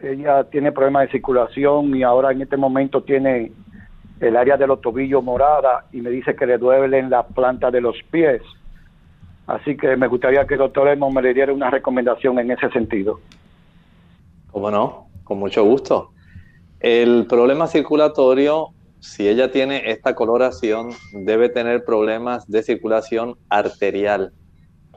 Ella 0.00 0.42
tiene 0.50 0.72
problemas 0.72 1.04
de 1.04 1.12
circulación 1.12 1.94
y 1.94 2.02
ahora 2.02 2.32
en 2.32 2.42
este 2.42 2.56
momento 2.56 3.04
tiene 3.04 3.52
el 4.18 4.36
área 4.36 4.56
de 4.56 4.66
los 4.66 4.80
tobillos 4.80 5.22
morada 5.22 5.84
y 5.92 6.00
me 6.00 6.10
dice 6.10 6.34
que 6.34 6.44
le 6.44 6.58
duelen 6.58 7.10
la 7.10 7.24
planta 7.24 7.70
de 7.70 7.80
los 7.80 7.94
pies. 8.10 8.42
Así 9.46 9.76
que 9.76 9.96
me 9.96 10.08
gustaría 10.08 10.44
que 10.44 10.54
el 10.54 10.58
doctor 10.58 10.88
Emo 10.88 11.08
me 11.08 11.22
le 11.22 11.34
diera 11.34 11.52
una 11.52 11.70
recomendación 11.70 12.40
en 12.40 12.50
ese 12.50 12.68
sentido. 12.70 13.20
¿Cómo 14.50 14.72
no? 14.72 15.06
Con 15.22 15.38
mucho 15.38 15.62
gusto. 15.62 16.13
El 16.84 17.24
problema 17.26 17.66
circulatorio, 17.66 18.74
si 19.00 19.26
ella 19.26 19.50
tiene 19.50 19.90
esta 19.90 20.14
coloración, 20.14 20.90
debe 21.14 21.48
tener 21.48 21.82
problemas 21.82 22.46
de 22.46 22.62
circulación 22.62 23.38
arterial. 23.48 24.34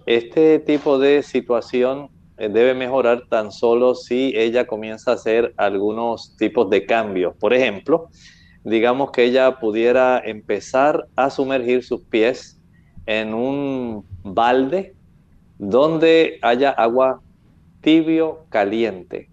Este 0.06 0.60
tipo 0.60 1.00
de 1.00 1.24
situación 1.24 2.10
eh, 2.38 2.50
debe 2.50 2.74
mejorar 2.74 3.30
tan 3.30 3.54
solo 3.54 3.96
si 3.96 4.34
ella 4.36 4.68
comienza 4.68 5.12
a 5.12 5.14
hacer 5.14 5.54
algunos 5.56 6.36
tipos 6.36 6.70
de 6.70 6.86
cambios. 6.86 7.38
Por 7.38 7.54
ejemplo, 7.54 8.10
digamos 8.66 9.12
que 9.12 9.24
ella 9.24 9.58
pudiera 9.58 10.20
empezar 10.20 11.08
a 11.16 11.30
sumergir 11.30 11.86
sus 11.86 12.02
pies 12.02 12.60
en 13.06 13.34
un 13.34 14.04
balde 14.24 14.94
donde 15.58 16.38
haya 16.42 16.70
agua 16.72 17.22
tibio 17.80 18.40
caliente 18.50 19.30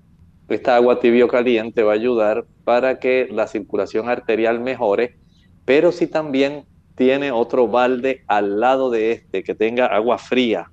esta 0.55 0.77
agua 0.77 1.01
tibio 1.01 1.29
caliente 1.29 1.83
va 1.83 1.93
a 1.93 1.97
ayudar 1.97 2.45
para 2.65 2.99
que 2.99 3.29
la 3.31 3.47
circulación 3.47 4.09
arterial 4.09 4.61
mejore, 4.61 5.19
pero 5.65 5.93
si 5.93 6.07
también 6.07 6.65
tiene 6.97 7.33
otro 7.33 7.69
balde 7.69 8.23
al 8.29 8.61
lado 8.61 8.91
de 8.91 9.13
este 9.13 9.43
que 9.43 9.55
tenga 9.55 9.87
agua 9.87 10.19
fría, 10.19 10.71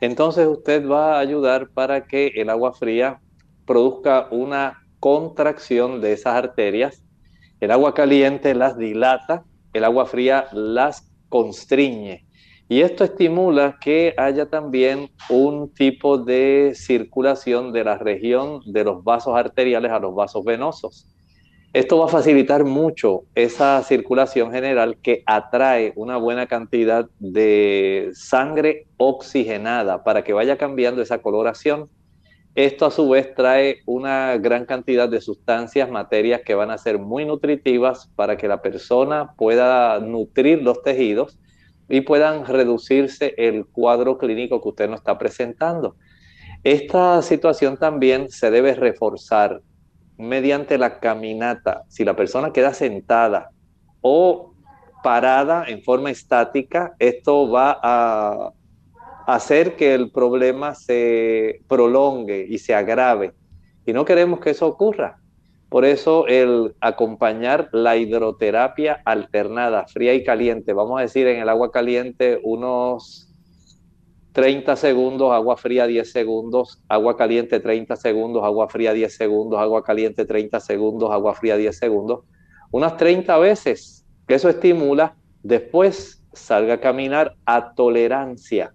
entonces 0.00 0.46
usted 0.46 0.88
va 0.88 1.16
a 1.16 1.20
ayudar 1.20 1.68
para 1.68 2.06
que 2.06 2.32
el 2.34 2.50
agua 2.50 2.72
fría 2.72 3.20
produzca 3.64 4.26
una 4.30 4.82
contracción 4.98 6.00
de 6.00 6.12
esas 6.12 6.34
arterias. 6.34 7.02
El 7.60 7.70
agua 7.70 7.94
caliente 7.94 8.54
las 8.54 8.76
dilata, 8.76 9.44
el 9.72 9.84
agua 9.84 10.06
fría 10.06 10.46
las 10.52 11.08
constriñe. 11.28 12.26
Y 12.72 12.80
esto 12.80 13.04
estimula 13.04 13.76
que 13.78 14.14
haya 14.16 14.46
también 14.46 15.10
un 15.28 15.74
tipo 15.74 16.16
de 16.16 16.72
circulación 16.74 17.70
de 17.70 17.84
la 17.84 17.98
región 17.98 18.62
de 18.64 18.82
los 18.82 19.04
vasos 19.04 19.36
arteriales 19.36 19.92
a 19.92 19.98
los 19.98 20.14
vasos 20.14 20.42
venosos. 20.42 21.06
Esto 21.74 21.98
va 21.98 22.06
a 22.06 22.08
facilitar 22.08 22.64
mucho 22.64 23.24
esa 23.34 23.82
circulación 23.82 24.52
general 24.52 24.96
que 25.02 25.22
atrae 25.26 25.92
una 25.96 26.16
buena 26.16 26.46
cantidad 26.46 27.10
de 27.18 28.08
sangre 28.14 28.86
oxigenada 28.96 30.02
para 30.02 30.24
que 30.24 30.32
vaya 30.32 30.56
cambiando 30.56 31.02
esa 31.02 31.20
coloración. 31.20 31.90
Esto 32.54 32.86
a 32.86 32.90
su 32.90 33.06
vez 33.06 33.34
trae 33.34 33.80
una 33.84 34.38
gran 34.38 34.64
cantidad 34.64 35.10
de 35.10 35.20
sustancias, 35.20 35.90
materias 35.90 36.40
que 36.40 36.54
van 36.54 36.70
a 36.70 36.78
ser 36.78 36.98
muy 36.98 37.26
nutritivas 37.26 38.10
para 38.16 38.38
que 38.38 38.48
la 38.48 38.62
persona 38.62 39.34
pueda 39.36 40.00
nutrir 40.00 40.62
los 40.62 40.82
tejidos 40.82 41.38
y 41.92 42.00
puedan 42.00 42.46
reducirse 42.46 43.34
el 43.36 43.66
cuadro 43.66 44.16
clínico 44.16 44.62
que 44.62 44.68
usted 44.70 44.88
nos 44.88 45.00
está 45.00 45.18
presentando. 45.18 45.96
Esta 46.64 47.20
situación 47.20 47.76
también 47.76 48.30
se 48.30 48.50
debe 48.50 48.74
reforzar 48.74 49.60
mediante 50.16 50.78
la 50.78 51.00
caminata. 51.00 51.82
Si 51.88 52.02
la 52.02 52.16
persona 52.16 52.50
queda 52.50 52.72
sentada 52.72 53.50
o 54.00 54.54
parada 55.02 55.66
en 55.68 55.82
forma 55.82 56.10
estática, 56.10 56.94
esto 56.98 57.50
va 57.50 57.78
a 57.82 58.52
hacer 59.26 59.76
que 59.76 59.92
el 59.92 60.10
problema 60.10 60.74
se 60.74 61.60
prolongue 61.68 62.46
y 62.48 62.56
se 62.56 62.74
agrave. 62.74 63.34
Y 63.84 63.92
no 63.92 64.06
queremos 64.06 64.40
que 64.40 64.48
eso 64.48 64.66
ocurra. 64.66 65.20
Por 65.72 65.86
eso 65.86 66.26
el 66.26 66.74
acompañar 66.82 67.70
la 67.72 67.96
hidroterapia 67.96 69.00
alternada, 69.06 69.86
fría 69.86 70.12
y 70.12 70.22
caliente, 70.22 70.74
vamos 70.74 70.98
a 70.98 71.02
decir 71.02 71.26
en 71.26 71.40
el 71.40 71.48
agua 71.48 71.70
caliente 71.70 72.38
unos 72.42 73.32
30 74.32 74.76
segundos, 74.76 75.32
agua 75.32 75.56
fría 75.56 75.86
10 75.86 76.12
segundos, 76.12 76.82
agua 76.90 77.16
caliente 77.16 77.58
30 77.58 77.96
segundos, 77.96 78.44
agua 78.44 78.68
fría 78.68 78.92
10 78.92 79.16
segundos, 79.16 79.58
agua 79.58 79.82
caliente 79.82 80.26
30 80.26 80.60
segundos, 80.60 81.10
agua 81.10 81.32
fría 81.32 81.56
10 81.56 81.74
segundos, 81.74 82.20
unas 82.70 82.98
30 82.98 83.38
veces, 83.38 84.04
que 84.28 84.34
eso 84.34 84.50
estimula, 84.50 85.16
después 85.42 86.22
salga 86.34 86.74
a 86.74 86.80
caminar 86.80 87.36
a 87.46 87.72
tolerancia. 87.72 88.74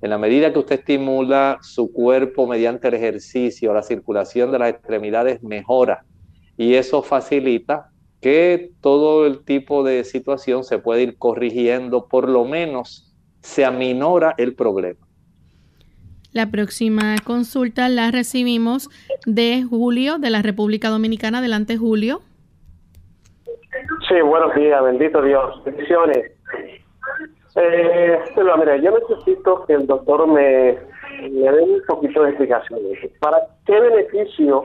En 0.00 0.08
la 0.08 0.16
medida 0.16 0.50
que 0.50 0.60
usted 0.60 0.78
estimula 0.78 1.58
su 1.60 1.92
cuerpo 1.92 2.46
mediante 2.46 2.88
el 2.88 2.94
ejercicio, 2.94 3.74
la 3.74 3.82
circulación 3.82 4.50
de 4.50 4.60
las 4.60 4.70
extremidades 4.70 5.42
mejora 5.42 6.06
y 6.58 6.74
eso 6.74 7.02
facilita 7.02 7.90
que 8.20 8.72
todo 8.82 9.26
el 9.26 9.44
tipo 9.44 9.84
de 9.84 10.02
situación 10.02 10.64
se 10.64 10.78
puede 10.78 11.04
ir 11.04 11.16
corrigiendo, 11.16 12.08
por 12.08 12.28
lo 12.28 12.44
menos 12.44 13.14
se 13.40 13.64
aminora 13.64 14.34
el 14.36 14.54
problema. 14.54 14.98
La 16.32 16.50
próxima 16.50 17.14
consulta 17.24 17.88
la 17.88 18.10
recibimos 18.10 18.90
de 19.24 19.62
Julio 19.62 20.18
de 20.18 20.30
la 20.30 20.42
República 20.42 20.88
Dominicana. 20.88 21.38
Adelante, 21.38 21.76
Julio. 21.76 22.20
Sí, 24.08 24.20
buenos 24.20 24.54
días, 24.56 24.82
bendito 24.82 25.22
Dios. 25.22 25.62
Bendiciones. 25.64 26.32
Eh, 27.54 28.18
mira, 28.36 28.76
yo 28.76 28.98
necesito 28.98 29.64
que 29.64 29.74
el 29.74 29.86
doctor 29.86 30.26
me, 30.26 30.76
me 31.22 31.52
dé 31.52 31.62
un 31.62 31.82
poquito 31.86 32.24
de 32.24 32.30
explicaciones. 32.30 32.98
¿Para 33.20 33.38
qué 33.64 33.78
beneficio, 33.80 34.64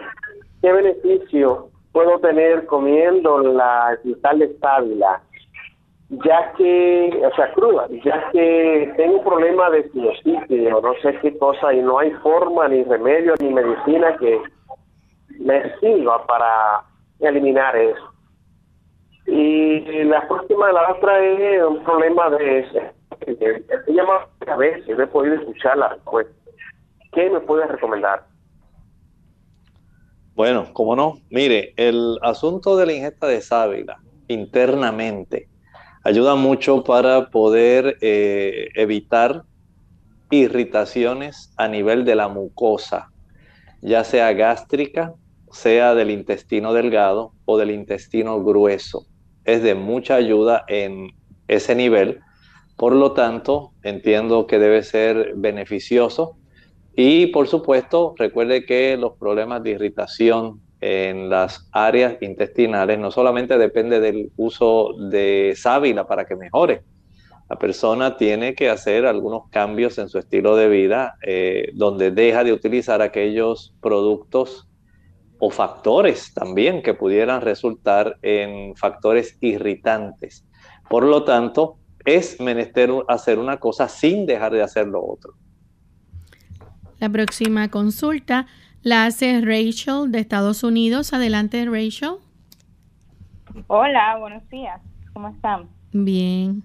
qué 0.61 0.71
beneficio 0.71 1.69
puedo 1.93 2.19
tener 2.19 2.65
comiendo 2.65 3.39
la 3.39 3.97
cristal 4.01 4.39
de 4.39 4.47
ya 6.09 6.53
que, 6.57 7.21
o 7.25 7.35
sea, 7.35 7.51
cruda, 7.53 7.87
ya 8.03 8.29
que 8.31 8.93
tengo 8.97 9.19
un 9.19 9.23
problema 9.23 9.69
de 9.69 9.89
o 10.73 10.81
no 10.81 10.93
sé 11.01 11.17
qué 11.21 11.37
cosa, 11.37 11.73
y 11.73 11.81
no 11.81 11.99
hay 11.99 12.11
forma, 12.11 12.67
ni 12.67 12.83
remedio, 12.83 13.33
ni 13.39 13.49
medicina 13.49 14.15
que 14.17 14.41
me 15.39 15.79
sirva 15.79 16.25
para 16.27 16.83
eliminar 17.19 17.75
eso. 17.75 18.11
Y 19.25 20.03
la 20.03 20.27
próxima, 20.27 20.71
la 20.71 20.91
otra 20.91 21.19
es 21.19 21.63
un 21.63 21.83
problema 21.83 22.29
de... 22.31 22.67
Se 23.25 23.93
llama 23.93 24.27
a 24.47 24.55
veces, 24.57 24.99
he 24.99 25.07
podido 25.07 25.35
escucharla. 25.35 25.97
Pues, 26.03 26.27
¿Qué 27.13 27.29
me 27.29 27.39
puedes 27.39 27.69
recomendar? 27.69 28.23
Bueno, 30.35 30.73
como 30.73 30.95
no, 30.95 31.19
mire, 31.29 31.73
el 31.77 32.17
asunto 32.21 32.75
de 32.75 32.87
la 32.87 32.93
ingesta 32.93 33.27
de 33.27 33.41
sábila 33.41 33.99
internamente 34.27 35.47
ayuda 36.03 36.35
mucho 36.35 36.83
para 36.83 37.29
poder 37.29 37.97
eh, 38.01 38.69
evitar 38.75 39.43
irritaciones 40.31 41.53
a 41.57 41.67
nivel 41.67 42.03
de 42.03 42.15
la 42.15 42.27
mucosa, 42.27 43.11
ya 43.81 44.03
sea 44.03 44.33
gástrica, 44.33 45.13
sea 45.51 45.93
del 45.93 46.09
intestino 46.09 46.73
delgado 46.73 47.33
o 47.45 47.57
del 47.57 47.71
intestino 47.71 48.43
grueso. 48.43 49.05
Es 49.45 49.61
de 49.61 49.75
mucha 49.75 50.15
ayuda 50.15 50.65
en 50.67 51.11
ese 51.47 51.75
nivel. 51.75 52.21
Por 52.75 52.93
lo 52.93 53.11
tanto, 53.11 53.71
entiendo 53.83 54.47
que 54.47 54.57
debe 54.57 54.81
ser 54.81 55.33
beneficioso. 55.35 56.37
Y 56.95 57.27
por 57.27 57.47
supuesto, 57.47 58.13
recuerde 58.17 58.65
que 58.65 58.97
los 58.97 59.13
problemas 59.13 59.63
de 59.63 59.71
irritación 59.71 60.61
en 60.79 61.29
las 61.29 61.69
áreas 61.71 62.17
intestinales 62.21 62.99
no 62.99 63.09
solamente 63.09 63.57
depende 63.57 63.99
del 63.99 64.31
uso 64.35 64.93
de 65.09 65.53
sábila 65.55 66.05
para 66.05 66.25
que 66.25 66.35
mejore, 66.35 66.83
la 67.49 67.57
persona 67.57 68.17
tiene 68.17 68.53
que 68.53 68.69
hacer 68.69 69.05
algunos 69.05 69.49
cambios 69.49 69.97
en 69.97 70.09
su 70.09 70.17
estilo 70.17 70.55
de 70.55 70.67
vida 70.67 71.15
eh, 71.25 71.71
donde 71.73 72.11
deja 72.11 72.43
de 72.43 72.53
utilizar 72.53 73.01
aquellos 73.01 73.75
productos 73.81 74.67
o 75.39 75.49
factores 75.49 76.33
también 76.33 76.81
que 76.81 76.93
pudieran 76.93 77.41
resultar 77.41 78.17
en 78.21 78.75
factores 78.75 79.37
irritantes. 79.41 80.45
Por 80.89 81.03
lo 81.03 81.23
tanto, 81.23 81.77
es 82.05 82.39
menester 82.39 82.91
hacer 83.07 83.39
una 83.39 83.57
cosa 83.57 83.87
sin 83.87 84.25
dejar 84.25 84.53
de 84.53 84.61
hacer 84.61 84.87
lo 84.87 85.05
otro. 85.05 85.33
La 87.03 87.09
próxima 87.09 87.67
consulta 87.67 88.45
la 88.81 89.03
hace 89.03 89.41
Rachel 89.41 90.09
de 90.09 90.19
Estados 90.19 90.63
Unidos. 90.63 91.11
Adelante, 91.11 91.65
Rachel. 91.65 92.13
Hola, 93.67 94.15
buenos 94.19 94.49
días. 94.49 94.79
¿Cómo 95.11 95.27
están? 95.27 95.67
Bien. 95.91 96.63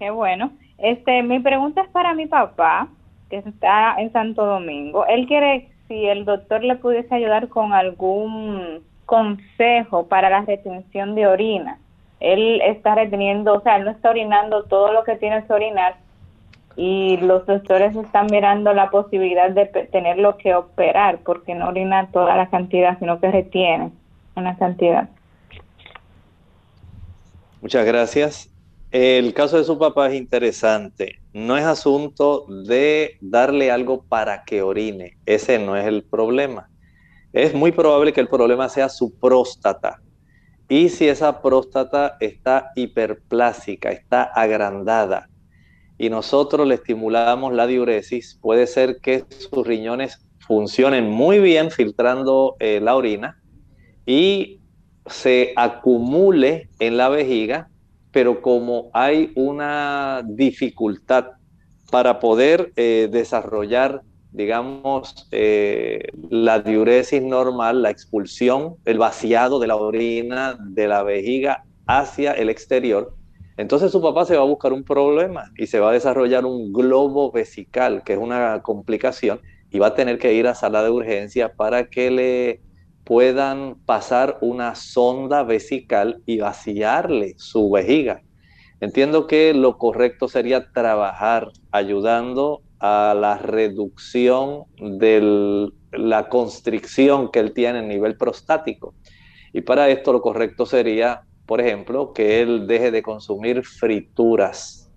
Qué 0.00 0.10
bueno. 0.10 0.50
Este, 0.76 1.22
mi 1.22 1.38
pregunta 1.38 1.82
es 1.82 1.88
para 1.90 2.14
mi 2.14 2.26
papá, 2.26 2.88
que 3.30 3.36
está 3.36 3.94
en 4.00 4.10
Santo 4.10 4.44
Domingo. 4.44 5.06
Él 5.06 5.28
quiere 5.28 5.70
si 5.86 6.04
el 6.04 6.24
doctor 6.24 6.64
le 6.64 6.74
pudiese 6.74 7.14
ayudar 7.14 7.46
con 7.46 7.72
algún 7.72 8.80
consejo 9.06 10.08
para 10.08 10.30
la 10.30 10.40
retención 10.40 11.14
de 11.14 11.28
orina. 11.28 11.78
Él 12.18 12.60
está 12.62 12.96
reteniendo, 12.96 13.54
o 13.54 13.60
sea, 13.60 13.76
él 13.76 13.84
no 13.84 13.92
está 13.92 14.10
orinando 14.10 14.64
todo 14.64 14.92
lo 14.92 15.04
que 15.04 15.14
tiene 15.14 15.46
que 15.46 15.52
orinar, 15.52 15.94
y 16.76 17.16
los 17.18 17.46
doctores 17.46 17.94
están 17.96 18.26
mirando 18.30 18.72
la 18.72 18.90
posibilidad 18.90 19.50
de 19.50 19.66
tenerlo 19.66 20.36
que 20.38 20.54
operar 20.54 21.18
porque 21.24 21.54
no 21.54 21.68
orina 21.68 22.08
toda 22.12 22.36
la 22.36 22.48
cantidad, 22.48 22.98
sino 22.98 23.20
que 23.20 23.30
retiene 23.30 23.92
una 24.36 24.56
cantidad. 24.56 25.08
Muchas 27.60 27.86
gracias. 27.86 28.50
El 28.90 29.32
caso 29.32 29.56
de 29.56 29.64
su 29.64 29.78
papá 29.78 30.08
es 30.08 30.14
interesante. 30.14 31.18
No 31.32 31.56
es 31.56 31.64
asunto 31.64 32.44
de 32.46 33.16
darle 33.20 33.70
algo 33.70 34.02
para 34.02 34.44
que 34.44 34.62
orine. 34.62 35.16
Ese 35.24 35.58
no 35.58 35.76
es 35.76 35.86
el 35.86 36.02
problema. 36.02 36.68
Es 37.32 37.54
muy 37.54 37.72
probable 37.72 38.12
que 38.12 38.20
el 38.20 38.28
problema 38.28 38.68
sea 38.68 38.88
su 38.88 39.14
próstata. 39.18 40.00
Y 40.68 40.88
si 40.88 41.08
esa 41.08 41.40
próstata 41.40 42.16
está 42.20 42.72
hiperplásica, 42.74 43.90
está 43.90 44.22
agrandada, 44.22 45.28
y 45.98 46.10
nosotros 46.10 46.66
le 46.66 46.74
estimulamos 46.74 47.52
la 47.52 47.66
diuresis, 47.66 48.38
puede 48.40 48.66
ser 48.66 48.98
que 49.00 49.24
sus 49.28 49.66
riñones 49.66 50.26
funcionen 50.46 51.08
muy 51.08 51.38
bien 51.38 51.70
filtrando 51.70 52.56
eh, 52.58 52.80
la 52.82 52.96
orina 52.96 53.40
y 54.06 54.60
se 55.06 55.52
acumule 55.56 56.68
en 56.78 56.96
la 56.96 57.08
vejiga, 57.08 57.68
pero 58.10 58.42
como 58.42 58.90
hay 58.92 59.32
una 59.34 60.22
dificultad 60.24 61.26
para 61.90 62.20
poder 62.20 62.72
eh, 62.76 63.08
desarrollar, 63.10 64.02
digamos, 64.32 65.28
eh, 65.30 66.08
la 66.30 66.60
diuresis 66.60 67.22
normal, 67.22 67.82
la 67.82 67.90
expulsión, 67.90 68.76
el 68.84 68.98
vaciado 68.98 69.60
de 69.60 69.66
la 69.66 69.76
orina 69.76 70.56
de 70.58 70.88
la 70.88 71.02
vejiga 71.02 71.64
hacia 71.86 72.32
el 72.32 72.48
exterior, 72.48 73.14
entonces 73.56 73.92
su 73.92 74.00
papá 74.00 74.24
se 74.24 74.36
va 74.36 74.42
a 74.42 74.46
buscar 74.46 74.72
un 74.72 74.84
problema 74.84 75.50
y 75.56 75.66
se 75.66 75.80
va 75.80 75.90
a 75.90 75.92
desarrollar 75.92 76.44
un 76.46 76.72
globo 76.72 77.30
vesical, 77.30 78.02
que 78.04 78.14
es 78.14 78.18
una 78.18 78.62
complicación, 78.62 79.40
y 79.70 79.78
va 79.78 79.88
a 79.88 79.94
tener 79.94 80.18
que 80.18 80.34
ir 80.34 80.46
a 80.46 80.54
sala 80.54 80.82
de 80.82 80.90
urgencia 80.90 81.54
para 81.54 81.88
que 81.88 82.10
le 82.10 82.60
puedan 83.04 83.76
pasar 83.84 84.38
una 84.40 84.74
sonda 84.74 85.42
vesical 85.42 86.22
y 86.26 86.38
vaciarle 86.38 87.34
su 87.38 87.70
vejiga. 87.70 88.22
Entiendo 88.80 89.26
que 89.26 89.54
lo 89.54 89.78
correcto 89.78 90.28
sería 90.28 90.70
trabajar 90.72 91.48
ayudando 91.70 92.62
a 92.80 93.14
la 93.18 93.38
reducción 93.38 94.64
de 94.78 95.70
la 95.92 96.28
constricción 96.28 97.30
que 97.30 97.38
él 97.38 97.52
tiene 97.52 97.78
a 97.78 97.82
nivel 97.82 98.16
prostático. 98.16 98.94
Y 99.52 99.60
para 99.60 99.88
esto 99.88 100.12
lo 100.12 100.20
correcto 100.20 100.66
sería 100.66 101.22
por 101.46 101.60
ejemplo, 101.60 102.12
que 102.12 102.40
él 102.40 102.66
deje 102.66 102.90
de 102.90 103.02
consumir 103.02 103.64
frituras. 103.64 104.90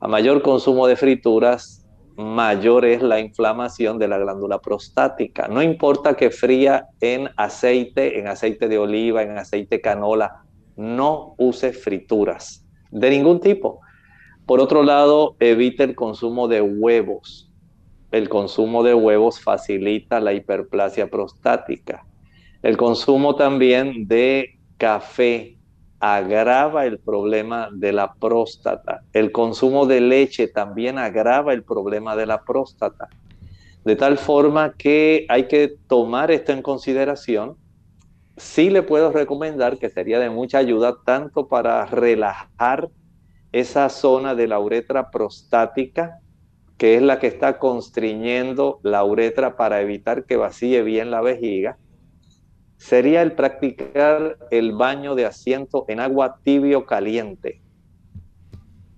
A 0.00 0.08
mayor 0.08 0.42
consumo 0.42 0.86
de 0.86 0.96
frituras, 0.96 1.86
mayor 2.16 2.84
es 2.84 3.02
la 3.02 3.20
inflamación 3.20 3.98
de 3.98 4.08
la 4.08 4.18
glándula 4.18 4.60
prostática. 4.60 5.48
No 5.48 5.62
importa 5.62 6.14
que 6.14 6.30
fría 6.30 6.88
en 7.00 7.28
aceite, 7.36 8.18
en 8.18 8.28
aceite 8.28 8.68
de 8.68 8.78
oliva, 8.78 9.22
en 9.22 9.38
aceite 9.38 9.80
canola, 9.80 10.42
no 10.76 11.34
use 11.38 11.72
frituras 11.72 12.64
de 12.90 13.10
ningún 13.10 13.40
tipo. 13.40 13.80
Por 14.46 14.60
otro 14.60 14.82
lado, 14.82 15.36
evite 15.40 15.84
el 15.84 15.94
consumo 15.94 16.48
de 16.48 16.62
huevos. 16.62 17.52
El 18.10 18.28
consumo 18.28 18.82
de 18.82 18.94
huevos 18.94 19.40
facilita 19.40 20.20
la 20.20 20.32
hiperplasia 20.32 21.10
prostática. 21.10 22.06
El 22.62 22.76
consumo 22.76 23.36
también 23.36 24.08
de 24.08 24.58
café 24.78 25.57
agrava 26.00 26.86
el 26.86 26.98
problema 26.98 27.70
de 27.72 27.92
la 27.92 28.14
próstata. 28.14 29.02
El 29.12 29.32
consumo 29.32 29.86
de 29.86 30.00
leche 30.00 30.48
también 30.48 30.98
agrava 30.98 31.52
el 31.52 31.64
problema 31.64 32.14
de 32.16 32.26
la 32.26 32.44
próstata. 32.44 33.08
De 33.84 33.96
tal 33.96 34.18
forma 34.18 34.74
que 34.74 35.26
hay 35.28 35.48
que 35.48 35.74
tomar 35.88 36.30
esto 36.30 36.52
en 36.52 36.62
consideración. 36.62 37.56
Sí 38.36 38.70
le 38.70 38.82
puedo 38.82 39.10
recomendar 39.10 39.78
que 39.78 39.90
sería 39.90 40.20
de 40.20 40.30
mucha 40.30 40.58
ayuda 40.58 40.96
tanto 41.04 41.48
para 41.48 41.84
relajar 41.86 42.88
esa 43.50 43.88
zona 43.88 44.34
de 44.34 44.46
la 44.46 44.60
uretra 44.60 45.10
prostática, 45.10 46.20
que 46.76 46.94
es 46.94 47.02
la 47.02 47.18
que 47.18 47.26
está 47.26 47.58
constriñendo 47.58 48.78
la 48.84 49.02
uretra 49.04 49.56
para 49.56 49.80
evitar 49.80 50.24
que 50.24 50.36
vacíe 50.36 50.82
bien 50.82 51.10
la 51.10 51.20
vejiga, 51.20 51.78
sería 52.78 53.22
el 53.22 53.32
practicar 53.32 54.38
el 54.50 54.72
baño 54.72 55.14
de 55.14 55.26
asiento 55.26 55.84
en 55.88 56.00
agua 56.00 56.38
tibio 56.42 56.86
caliente. 56.86 57.60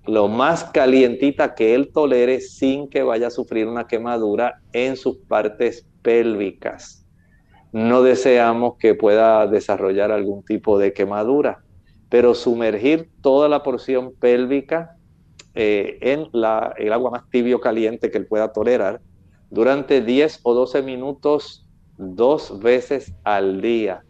Lo 0.06 0.28
más 0.28 0.64
calientita 0.64 1.54
que 1.54 1.74
él 1.74 1.90
tolere 1.92 2.40
sin 2.40 2.88
que 2.88 3.02
vaya 3.02 3.28
a 3.28 3.30
sufrir 3.30 3.66
una 3.66 3.86
quemadura 3.86 4.60
en 4.72 4.96
sus 4.96 5.16
partes 5.16 5.86
pélvicas. 6.02 7.06
No 7.72 8.02
deseamos 8.02 8.76
que 8.78 8.94
pueda 8.94 9.46
desarrollar 9.46 10.10
algún 10.10 10.44
tipo 10.44 10.78
de 10.78 10.92
quemadura, 10.92 11.62
pero 12.08 12.34
sumergir 12.34 13.08
toda 13.22 13.48
la 13.48 13.62
porción 13.62 14.12
pélvica 14.12 14.96
eh, 15.54 15.98
en 16.00 16.28
el 16.32 16.92
agua 16.92 17.10
más 17.10 17.30
tibio 17.30 17.60
caliente 17.60 18.10
que 18.10 18.18
él 18.18 18.26
pueda 18.26 18.52
tolerar 18.52 19.00
durante 19.50 20.00
10 20.00 20.40
o 20.42 20.54
12 20.54 20.82
minutos 20.82 21.66
dos 22.00 22.60
veces 22.60 23.12
al 23.24 23.60
día 23.60 24.02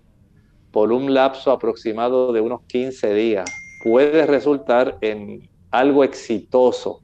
por 0.70 0.92
un 0.92 1.12
lapso 1.12 1.50
aproximado 1.50 2.33
de 2.33 2.40
unos 2.40 2.62
15 2.68 3.12
días 3.14 3.50
puede 3.83 4.26
resultar 4.26 4.96
en 5.00 5.50
algo 5.72 6.05
exitoso 6.05 7.03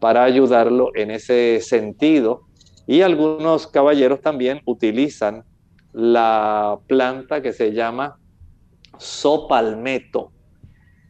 para 0.00 0.24
ayudarlo 0.24 0.90
en 0.94 1.12
ese 1.12 1.60
sentido. 1.60 2.42
Y 2.86 3.02
algunos 3.02 3.66
caballeros 3.66 4.20
también 4.20 4.60
utilizan 4.64 5.44
la 5.92 6.78
planta 6.86 7.42
que 7.42 7.52
se 7.52 7.72
llama 7.72 8.18
sopalmeto. 8.98 10.32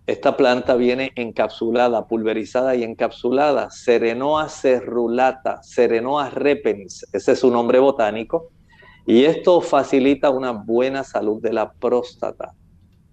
Esta 0.07 0.37
planta 0.37 0.75
viene 0.75 1.13
encapsulada, 1.15 2.07
pulverizada 2.09 2.75
y 2.75 2.83
encapsulada. 2.83 3.71
Serenoa 3.71 4.49
cerulata, 4.49 5.63
Serenoa 5.63 6.31
repens, 6.31 7.07
ese 7.13 7.33
es 7.33 7.39
su 7.39 7.51
nombre 7.51 7.79
botánico 7.79 8.51
y 9.09 9.25
esto 9.25 9.63
facilita 9.63 10.29
una 10.29 10.53
buena 10.53 11.03
salud 11.03 11.41
de 11.41 11.55
la 11.55 11.73
próstata. 11.73 12.53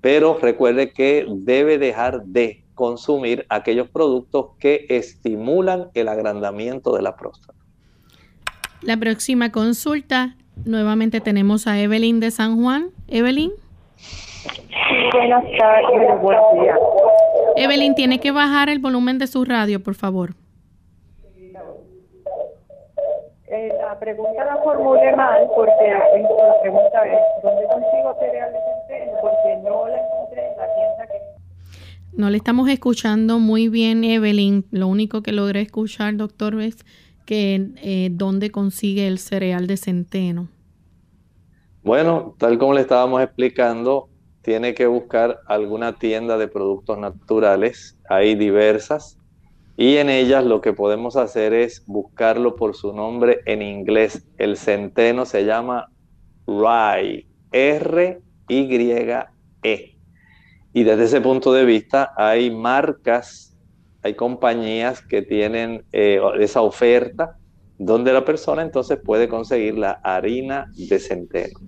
pero 0.02 0.38
recuerde 0.40 0.92
que 0.92 1.26
debe 1.28 1.80
dejar 1.80 2.22
de 2.26 2.64
consumir 2.76 3.44
aquellos 3.50 3.90
productos 3.90 4.50
que 4.60 4.86
estimulan 4.90 5.88
el 5.96 6.10
agrandamiento 6.10 6.96
de 6.96 7.02
la 7.02 7.16
próstata. 7.16 7.58
La 8.82 8.98
próxima 8.98 9.52
consulta, 9.52 10.36
nuevamente 10.64 11.22
tenemos 11.22 11.66
a 11.66 11.80
Evelyn 11.80 12.20
de 12.20 12.30
San 12.30 12.62
Juan. 12.62 12.92
Evelyn. 13.08 13.52
buenas 15.12 15.44
tardes, 15.58 16.22
buenos 16.22 16.44
días. 16.62 16.78
Evelyn, 17.56 17.96
tiene 17.96 18.20
que 18.20 18.30
bajar 18.30 18.70
el 18.70 18.78
volumen 18.78 19.18
de 19.18 19.26
su 19.26 19.44
radio, 19.44 19.82
por 19.82 19.96
favor. 19.96 20.36
Eh, 23.56 23.74
la 23.80 23.98
pregunta 23.98 24.44
la 24.44 24.58
formulé 24.58 25.16
mal 25.16 25.48
porque 25.56 25.90
la 25.90 26.60
pregunta 26.62 27.08
es, 27.08 27.20
¿dónde 27.42 27.66
consigo 27.68 28.14
cereal 28.20 28.52
de 28.52 28.60
centeno? 28.60 29.18
Porque 29.22 29.56
no 29.64 29.88
la 29.88 29.98
encontré 29.98 30.52
en 30.52 30.58
la 30.58 30.76
tienda 30.76 31.08
que... 31.08 32.18
No 32.18 32.30
le 32.30 32.38
estamos 32.38 32.68
escuchando 32.68 33.40
muy 33.40 33.70
bien, 33.70 34.04
Evelyn. 34.04 34.66
Lo 34.72 34.88
único 34.88 35.22
que 35.22 35.32
logré 35.32 35.62
escuchar, 35.62 36.18
doctor, 36.18 36.60
es 36.60 36.86
que 37.26 37.70
eh, 37.82 38.10
dónde 38.12 38.52
consigue 38.52 39.08
el 39.08 39.20
cereal 39.20 39.68
de 39.68 39.78
centeno. 39.78 40.50
Bueno, 41.82 42.36
tal 42.38 42.58
como 42.58 42.74
le 42.74 42.82
estábamos 42.82 43.22
explicando, 43.22 44.10
tiene 44.42 44.74
que 44.74 44.86
buscar 44.86 45.40
alguna 45.48 45.98
tienda 45.98 46.38
de 46.38 46.50
productos 46.50 46.98
naturales. 46.98 47.98
Hay 48.10 48.36
diversas. 48.36 49.18
Y 49.78 49.98
en 49.98 50.10
ellas 50.10 50.46
lo 50.46 50.62
que 50.62 50.74
podemos 50.74 51.18
hacer 51.18 51.54
es 51.54 51.84
buscarlo 51.86 52.56
por 52.56 52.76
su 52.76 52.94
nombre 52.94 53.42
en 53.46 53.62
inglés. 53.62 54.26
El 54.38 54.56
centeno 54.56 55.26
se 55.26 55.46
llama 55.46 55.92
rye, 56.48 57.28
R-Y-E. 57.52 58.36
Y 60.74 60.84
desde 60.84 61.04
ese 61.04 61.22
punto 61.22 61.54
de 61.54 61.66
vista 61.66 62.14
hay 62.16 62.52
marcas, 62.52 63.56
hay 64.02 64.14
compañías 64.14 65.02
que 65.02 65.22
tienen 65.22 65.84
eh, 65.92 66.20
esa 66.40 66.62
oferta 66.62 67.38
donde 67.78 68.14
la 68.14 68.24
persona 68.24 68.62
entonces 68.62 68.98
puede 69.04 69.28
conseguir 69.28 69.78
la 69.78 69.92
harina 69.92 70.72
de 70.76 71.00
centeno. 71.00 71.60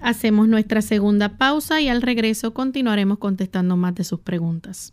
Hacemos 0.00 0.48
nuestra 0.48 0.82
segunda 0.82 1.38
pausa 1.38 1.80
y 1.80 1.88
al 1.88 2.02
regreso 2.02 2.52
continuaremos 2.52 3.18
contestando 3.18 3.76
más 3.76 3.94
de 3.94 4.04
sus 4.04 4.20
preguntas. 4.20 4.92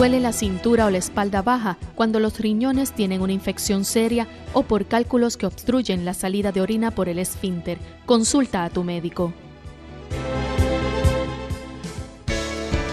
Duele 0.00 0.18
la 0.18 0.32
cintura 0.32 0.86
o 0.86 0.90
la 0.90 0.96
espalda 0.96 1.42
baja 1.42 1.76
cuando 1.94 2.20
los 2.20 2.38
riñones 2.38 2.92
tienen 2.92 3.20
una 3.20 3.34
infección 3.34 3.84
seria 3.84 4.26
o 4.54 4.62
por 4.62 4.86
cálculos 4.86 5.36
que 5.36 5.44
obstruyen 5.44 6.06
la 6.06 6.14
salida 6.14 6.52
de 6.52 6.62
orina 6.62 6.90
por 6.90 7.10
el 7.10 7.18
esfínter. 7.18 7.76
Consulta 8.06 8.64
a 8.64 8.70
tu 8.70 8.82
médico. 8.82 9.34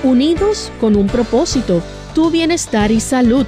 Unidos 0.03 0.69
con 0.81 0.97
un 0.97 1.07
propósito, 1.07 1.81
tu 2.13 2.29
bienestar 2.29 2.91
y 2.91 2.99
salud. 2.99 3.45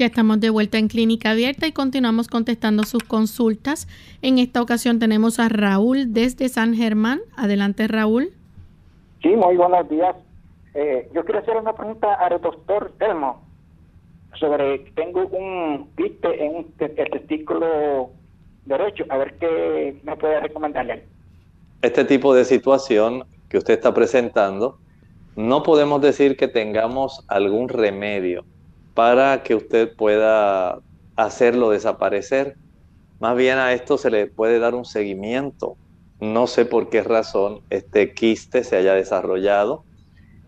Ya 0.00 0.06
estamos 0.06 0.40
de 0.40 0.48
vuelta 0.48 0.78
en 0.78 0.88
Clínica 0.88 1.32
Abierta 1.32 1.66
y 1.66 1.72
continuamos 1.72 2.26
contestando 2.26 2.84
sus 2.84 3.04
consultas. 3.04 3.86
En 4.22 4.38
esta 4.38 4.62
ocasión 4.62 4.98
tenemos 4.98 5.38
a 5.38 5.50
Raúl 5.50 6.14
desde 6.14 6.48
San 6.48 6.74
Germán. 6.74 7.20
Adelante, 7.36 7.86
Raúl. 7.86 8.30
Sí, 9.20 9.28
muy 9.28 9.58
buenos 9.58 9.86
días. 9.90 10.16
Eh, 10.72 11.06
yo 11.14 11.22
quiero 11.26 11.40
hacer 11.40 11.54
una 11.54 11.74
pregunta 11.74 12.14
al 12.14 12.40
doctor 12.40 12.94
Telmo 12.98 13.42
sobre, 14.38 14.78
tengo 14.96 15.26
un 15.26 15.90
quiste 15.98 16.46
en 16.46 16.68
el 16.78 17.10
testículo 17.10 18.08
derecho, 18.64 19.04
a 19.10 19.18
ver 19.18 19.34
qué 19.38 20.00
me 20.02 20.16
puede 20.16 20.40
recomendarle. 20.40 21.04
Este 21.82 22.06
tipo 22.06 22.34
de 22.34 22.46
situación 22.46 23.24
que 23.50 23.58
usted 23.58 23.74
está 23.74 23.92
presentando, 23.92 24.78
no 25.36 25.62
podemos 25.62 26.00
decir 26.00 26.38
que 26.38 26.48
tengamos 26.48 27.22
algún 27.28 27.68
remedio 27.68 28.46
para 29.00 29.42
que 29.42 29.54
usted 29.54 29.96
pueda 29.96 30.78
hacerlo 31.16 31.70
desaparecer. 31.70 32.58
Más 33.18 33.34
bien 33.34 33.56
a 33.56 33.72
esto 33.72 33.96
se 33.96 34.10
le 34.10 34.26
puede 34.26 34.58
dar 34.58 34.74
un 34.74 34.84
seguimiento. 34.84 35.78
No 36.20 36.46
sé 36.46 36.66
por 36.66 36.90
qué 36.90 37.02
razón 37.02 37.62
este 37.70 38.12
quiste 38.12 38.62
se 38.62 38.76
haya 38.76 38.92
desarrollado. 38.92 39.84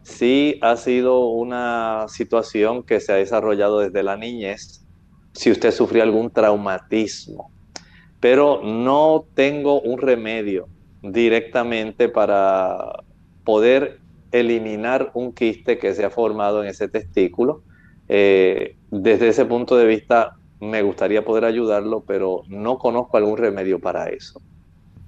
Si 0.03 0.59
ha 0.61 0.77
sido 0.77 1.21
una 1.31 2.05
situación 2.09 2.83
que 2.83 3.01
se 3.01 3.13
ha 3.13 3.17
desarrollado 3.17 3.79
desde 3.79 4.03
la 4.03 4.19
niñez, 4.19 4.85
si 5.33 5.51
usted 5.51 5.71
sufrió 5.71 6.03
algún 6.03 6.31
traumatismo, 6.31 7.51
pero 8.21 8.61
no 8.63 9.25
tengo 9.35 9.81
un 9.81 9.97
remedio 9.97 10.69
directamente 11.01 12.11
para 12.11 13.03
poder 13.45 13.99
eliminar 14.31 15.11
un 15.15 15.33
quiste 15.33 15.79
que 15.79 15.95
se 15.95 16.05
ha 16.05 16.11
formado 16.11 16.63
en 16.63 16.69
ese 16.69 16.89
testículo 16.89 17.63
eh, 18.15 18.77
desde 18.91 19.29
ese 19.29 19.47
punto 19.47 19.75
de 19.75 19.87
vista, 19.87 20.37
me 20.61 20.83
gustaría 20.83 21.25
poder 21.25 21.47
ayudarlo, 21.47 22.05
pero 22.07 22.43
no 22.47 22.77
conozco 22.77 23.17
algún 23.17 23.39
remedio 23.39 23.79
para 23.79 24.11
eso. 24.11 24.39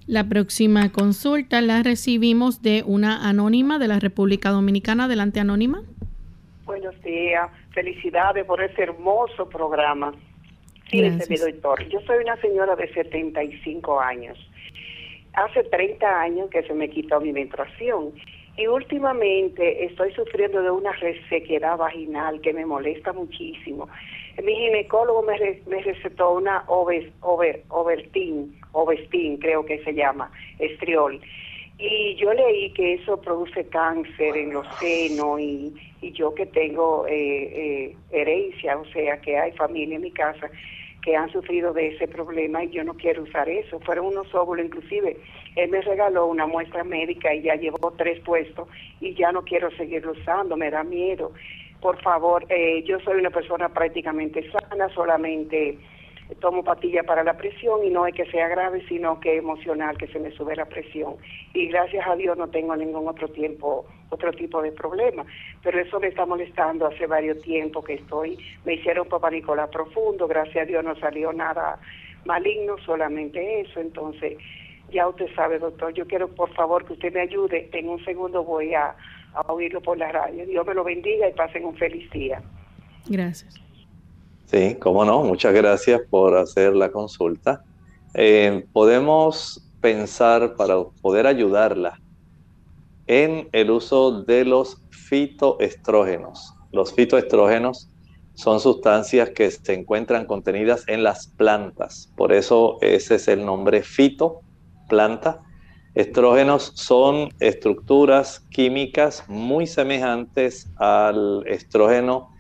La 0.07 0.27
próxima 0.27 0.91
consulta 0.91 1.61
la 1.61 1.83
recibimos 1.83 2.63
de 2.63 2.83
una 2.87 3.29
anónima 3.29 3.79
de 3.79 3.89
la 3.89 4.01
República 4.01 4.49
Dominicana. 4.49 5.05
Adelante, 5.05 5.39
anónima. 5.39 5.83
Buenos 6.65 6.99
días. 7.03 7.51
Felicidades 7.75 8.47
por 8.47 8.63
ese 8.63 8.85
hermoso 8.85 9.51
programa. 9.51 10.15
Sí, 10.91 11.03
mi 11.03 11.37
doctor. 11.37 11.87
Yo 11.91 12.01
soy 12.07 12.25
una 12.25 12.41
señora 12.41 12.75
de 12.75 12.91
75 12.91 14.01
años. 14.01 14.39
Hace 15.35 15.65
30 15.65 16.21
años 16.23 16.49
que 16.49 16.63
se 16.63 16.73
me 16.73 16.89
quitó 16.89 17.21
mi 17.21 17.35
menstruación 17.35 18.13
y 18.57 18.67
últimamente 18.67 19.85
estoy 19.85 20.13
sufriendo 20.13 20.63
de 20.63 20.71
una 20.71 20.93
resequedad 20.93 21.77
vaginal 21.77 22.41
que 22.41 22.53
me 22.53 22.65
molesta 22.65 23.13
muchísimo. 23.13 23.89
Mi 24.43 24.55
ginecólogo 24.55 25.23
me, 25.23 25.61
me 25.67 25.83
recetó 25.83 26.33
una 26.33 26.65
over, 26.69 27.11
over, 27.21 27.63
Overtin, 27.69 28.57
Ovestin, 28.73 29.39
creo 29.39 29.65
que 29.65 29.83
se 29.83 29.93
llama, 29.93 30.31
estriol. 30.59 31.21
Y 31.79 32.15
yo 32.15 32.33
leí 32.33 32.73
que 32.73 32.95
eso 32.95 33.21
produce 33.21 33.67
cáncer 33.67 34.37
en 34.37 34.53
los 34.53 34.67
senos 34.79 35.41
y, 35.41 35.75
y 36.01 36.13
yo 36.13 36.33
que 36.35 36.47
tengo 36.47 37.07
eh, 37.09 37.13
eh, 37.13 37.97
herencia, 38.13 38.79
o 38.79 38.85
sea, 38.87 39.21
que 39.21 39.37
hay 39.37 39.51
familia 39.53 39.97
en 39.97 40.03
mi 40.03 40.13
casa 40.13 40.49
que 41.05 41.15
han 41.15 41.31
sufrido 41.31 41.75
de 41.75 41.89
ese 41.89 42.09
problema 42.09 42.65
y 42.65 42.71
yo 42.71 42.83
no 42.83 42.95
quiero 42.95 43.25
usar 43.25 43.47
eso. 43.47 43.79
Fueron 43.81 44.07
unos 44.07 44.35
óvulos, 44.35 44.65
inclusive 44.65 45.19
él 45.55 45.71
me 45.71 45.83
regaló 45.83 46.27
una 46.27 46.47
muestra 46.47 46.83
médica 46.83 47.35
y 47.35 47.43
ya 47.43 47.57
llevó 47.57 47.93
tres 47.93 48.21
puestos 48.21 48.67
y 49.01 49.15
ya 49.15 49.31
no 49.31 49.43
quiero 49.43 49.71
seguirlo 49.73 50.13
usando, 50.13 50.57
me 50.57 50.71
da 50.71 50.83
miedo. 50.83 51.33
Por 51.83 52.01
favor, 52.01 52.47
eh, 52.49 52.83
yo 52.85 52.99
soy 53.01 53.19
una 53.19 53.29
persona 53.29 53.69
prácticamente 53.69 54.51
sana, 54.51 54.89
solamente 54.95 55.79
tomo 56.41 56.65
pastillas 56.65 57.05
para 57.05 57.23
la 57.23 57.37
presión 57.37 57.85
y 57.85 57.91
no 57.91 58.07
es 58.07 58.15
que 58.15 58.25
sea 58.31 58.49
grave, 58.49 58.83
sino 58.89 59.21
que 59.21 59.37
emocional, 59.37 59.99
que 59.99 60.07
se 60.07 60.19
me 60.19 60.31
sube 60.31 60.57
la 60.57 60.65
presión. 60.65 61.17
Y 61.53 61.67
gracias 61.67 62.07
a 62.07 62.17
Dios 62.17 62.39
no 62.39 62.49
tengo 62.49 62.75
ningún 62.77 63.07
otro 63.07 63.29
tiempo 63.29 63.85
otro 64.15 64.33
tipo 64.33 64.63
de 64.63 64.73
problema. 64.73 65.25
Pero 65.63 65.81
eso 65.81 66.01
me 66.01 66.09
está 66.09 66.27
molestando 66.27 66.87
hace 66.87 67.07
varios 67.07 67.41
tiempos 67.43 67.85
que 67.85 67.95
estoy, 67.95 68.39
me 68.65 68.75
hicieron 68.75 69.09
papá 69.09 69.31
Nicolás 69.31 69.69
profundo, 69.71 70.27
gracias 70.27 70.65
a 70.65 70.67
Dios 70.67 70.85
no 70.85 70.97
salió 70.97 71.33
nada 71.33 71.79
maligno, 72.25 72.77
solamente 72.85 73.61
eso. 73.61 73.81
Entonces, 73.81 74.39
ya 74.91 75.09
usted 75.09 75.27
sabe, 75.35 75.59
doctor, 75.59 75.93
yo 75.93 76.07
quiero 76.07 76.29
por 76.29 76.53
favor 76.55 76.85
que 76.85 76.95
usted 76.95 77.13
me 77.13 77.21
ayude. 77.21 77.69
En 77.73 77.89
un 77.89 78.05
segundo 78.05 78.45
voy 78.45 78.75
a, 78.75 78.95
oírlo 79.49 79.81
por 79.81 79.99
la 79.99 80.13
radio. 80.13 80.47
Dios 80.47 80.67
me 80.67 80.75
lo 80.75 80.85
bendiga 80.85 81.29
y 81.29 81.33
pasen 81.33 81.65
un 81.65 81.77
feliz 81.77 82.09
día. 82.13 82.41
Gracias. 83.09 83.55
Sí, 84.47 84.77
cómo 84.79 85.05
no. 85.05 85.23
Muchas 85.25 85.53
gracias 85.53 86.01
por 86.09 86.37
hacer 86.37 86.75
la 86.75 86.91
consulta. 86.93 87.65
Eh, 88.15 88.65
podemos 88.73 89.69
pensar 89.81 90.55
para 90.55 90.77
poder 91.03 91.27
ayudarla 91.27 92.01
en 93.07 93.49
el 93.53 93.71
uso 93.71 94.23
de 94.23 94.45
los 94.45 94.79
fitoestrógenos. 94.91 96.55
Los 96.73 96.93
fitoestrógenos 96.93 97.91
son 98.35 98.61
sustancias 98.61 99.31
que 99.31 99.51
se 99.51 99.75
encuentran 99.75 100.27
contenidas 100.27 100.85
en 100.89 101.03
las 101.03 101.29
plantas. 101.29 102.13
Por 102.17 102.33
eso 102.33 102.79
ese 102.81 103.17
es 103.17 103.29
el 103.29 103.45
nombre 103.45 103.83
fito, 103.83 104.41
planta. 104.89 105.41
Estrógenos 105.95 106.73
son 106.75 107.29
estructuras 107.39 108.41
químicas 108.51 109.25
muy 109.29 109.67
semejantes 109.67 110.69
al 110.77 111.45
estrógeno 111.47 112.31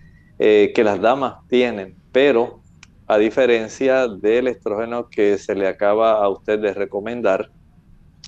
eh, 0.40 0.72
que 0.74 0.82
las 0.82 1.00
damas 1.00 1.36
tienen, 1.48 1.94
pero 2.10 2.60
a 3.06 3.18
diferencia 3.18 4.08
del 4.08 4.48
estrógeno 4.48 5.08
que 5.08 5.38
se 5.38 5.54
le 5.54 5.68
acaba 5.68 6.24
a 6.24 6.28
usted 6.28 6.58
de 6.58 6.74
recomendar, 6.74 7.50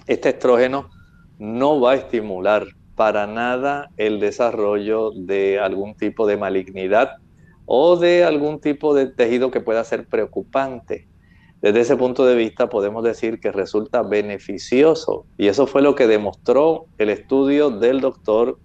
este 0.07 0.29
estrógeno 0.29 0.89
no 1.39 1.81
va 1.81 1.93
a 1.93 1.97
estimular 1.97 2.67
para 2.95 3.27
nada 3.27 3.91
el 3.97 4.21
desarrollo 4.21 5.11
de 5.15 5.59
algún 5.59 5.95
tipo 5.95 6.27
de 6.27 6.37
malignidad 6.37 7.17
o 7.67 7.97
de 7.97 8.25
algún 8.25 8.61
tipo 8.61 8.95
de 8.95 9.07
tejido 9.07 9.51
que 9.51 9.61
pueda 9.61 9.85
ser 9.85 10.07
preocupante. 10.07 11.07
Desde 11.61 11.81
ese 11.81 11.97
punto 11.97 12.25
de 12.25 12.37
vista 12.37 12.69
podemos 12.69 13.03
decir 13.03 13.41
que 13.41 13.53
resulta 13.53 14.03
beneficioso 14.03 15.27
y 15.37 15.49
eso 15.49 15.67
fue 15.67 15.83
lo 15.83 15.95
que 15.95 16.07
demostró 16.07 16.87
el 16.97 17.11
estudio 17.11 17.71
del 17.71 18.01
doctor 18.01 18.59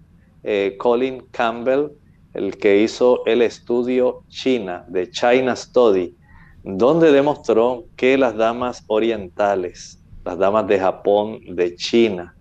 eh, 0.44 0.76
Colin 0.78 1.24
Campbell, 1.30 1.88
el 2.34 2.56
que 2.56 2.80
hizo 2.80 3.24
el 3.26 3.42
estudio 3.42 4.22
China, 4.28 4.84
de 4.88 5.10
China 5.10 5.54
Study, 5.54 6.16
donde 6.64 7.12
demostró 7.12 7.84
que 7.96 8.16
las 8.16 8.36
damas 8.36 8.84
orientales, 8.86 10.00
las 10.24 10.38
damas 10.38 10.66
de 10.66 10.78
Japón, 10.78 11.40
de 11.54 11.74
China, 11.74 12.34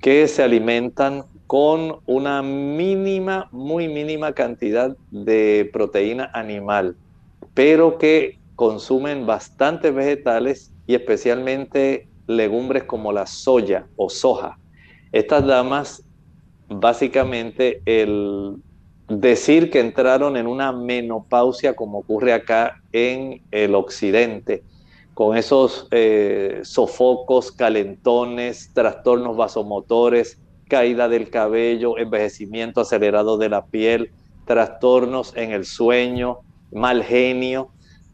que 0.00 0.28
se 0.28 0.42
alimentan 0.42 1.24
con 1.46 2.00
una 2.06 2.42
mínima, 2.42 3.48
muy 3.52 3.88
mínima 3.88 4.32
cantidad 4.32 4.96
de 5.10 5.68
proteína 5.72 6.30
animal, 6.34 6.96
pero 7.54 7.98
que 7.98 8.38
consumen 8.54 9.26
bastantes 9.26 9.94
vegetales 9.94 10.72
y 10.86 10.94
especialmente 10.94 12.06
legumbres 12.26 12.84
como 12.84 13.12
la 13.12 13.26
soya 13.26 13.86
o 13.96 14.10
soja. 14.10 14.58
Estas 15.12 15.46
damas, 15.46 16.02
básicamente, 16.68 17.80
el 17.86 18.56
decir 19.08 19.70
que 19.70 19.80
entraron 19.80 20.36
en 20.36 20.46
una 20.46 20.70
menopausia 20.70 21.74
como 21.74 21.98
ocurre 22.00 22.34
acá 22.34 22.76
en 22.92 23.42
el 23.50 23.74
occidente, 23.74 24.62
con 25.18 25.36
esos 25.36 25.88
eh, 25.90 26.60
sofocos, 26.62 27.50
calentones, 27.50 28.70
trastornos 28.72 29.36
vasomotores, 29.36 30.40
caída 30.68 31.08
del 31.08 31.28
cabello, 31.28 31.98
envejecimiento 31.98 32.82
acelerado 32.82 33.36
de 33.36 33.48
la 33.48 33.66
piel, 33.66 34.12
trastornos 34.44 35.36
en 35.36 35.50
el 35.50 35.64
sueño, 35.64 36.38
mal 36.70 37.02
genio. 37.02 37.70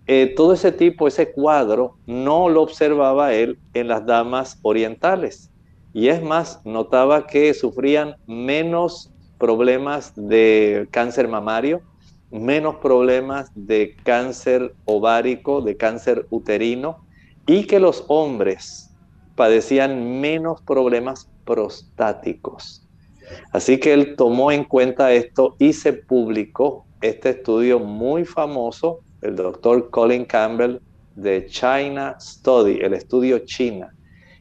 Eh, 0.07 0.33
todo 0.35 0.55
ese 0.55 0.73
tipo, 0.73 1.07
ese 1.07 1.31
cuadro, 1.31 1.99
no 2.07 2.49
lo 2.49 2.63
observaba 2.63 3.35
él 3.35 3.59
en 3.75 3.89
las 3.89 4.07
damas 4.07 4.59
orientales. 4.63 5.51
Y 5.93 6.09
es 6.09 6.23
más, 6.23 6.65
notaba 6.65 7.27
que 7.27 7.53
sufrían 7.53 8.17
menos 8.27 9.13
problemas 9.37 10.15
de 10.17 10.89
cáncer 10.91 11.29
mamario, 11.29 11.83
menos 12.31 12.77
problemas 12.77 13.51
de 13.55 13.97
cáncer 14.03 14.75
ovárico, 14.85 15.61
de 15.61 15.77
cáncer 15.77 16.27
uterino 16.31 17.05
y 17.47 17.67
que 17.67 17.79
los 17.81 18.05
hombres 18.09 18.91
padecían 19.37 20.21
menos 20.21 20.61
problemas 20.63 21.29
prostáticos. 21.45 22.87
Así 23.53 23.79
que 23.79 23.93
él 23.93 24.17
tomó 24.17 24.53
en 24.53 24.65
cuenta 24.65 25.13
esto 25.13 25.57
y 25.59 25.73
se 25.73 25.93
publicó 25.93 26.87
este 27.01 27.31
estudio 27.31 27.79
muy 27.79 28.25
famoso, 28.25 29.01
el 29.23 29.37
doctor 29.37 29.91
Colin 29.91 30.25
Campbell 30.25 30.79
de 31.15 31.47
China 31.47 32.17
Study, 32.21 32.81
el 32.81 32.95
estudio 32.95 33.41
China. 33.41 33.95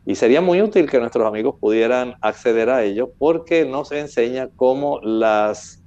Y 0.06 0.16
sería 0.16 0.42
muy 0.42 0.62
útil 0.62 0.90
que 0.90 1.00
nuestros 1.00 1.26
amigos 1.26 1.56
pudieran 1.60 2.16
acceder 2.22 2.70
a 2.70 2.84
ello 2.84 3.12
porque 3.18 3.66
nos 3.66 3.92
enseña 3.92 4.50
cómo 4.56 5.00
las 5.02 5.83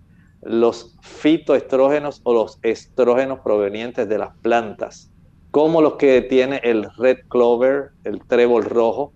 los 0.49 0.97
fitoestrógenos 1.03 2.21
o 2.25 2.33
los 2.33 2.59
estrógenos 2.63 3.41
provenientes 3.41 4.09
de 4.09 4.19
las 4.19 4.31
plantas, 4.43 5.11
como 5.51 5.83
los 5.83 5.95
que 5.95 6.23
tiene 6.23 6.61
el 6.63 6.87
red 6.97 7.19
clover, 7.29 7.91
el 8.05 8.25
trébol 8.27 8.65
rojo, 8.65 9.13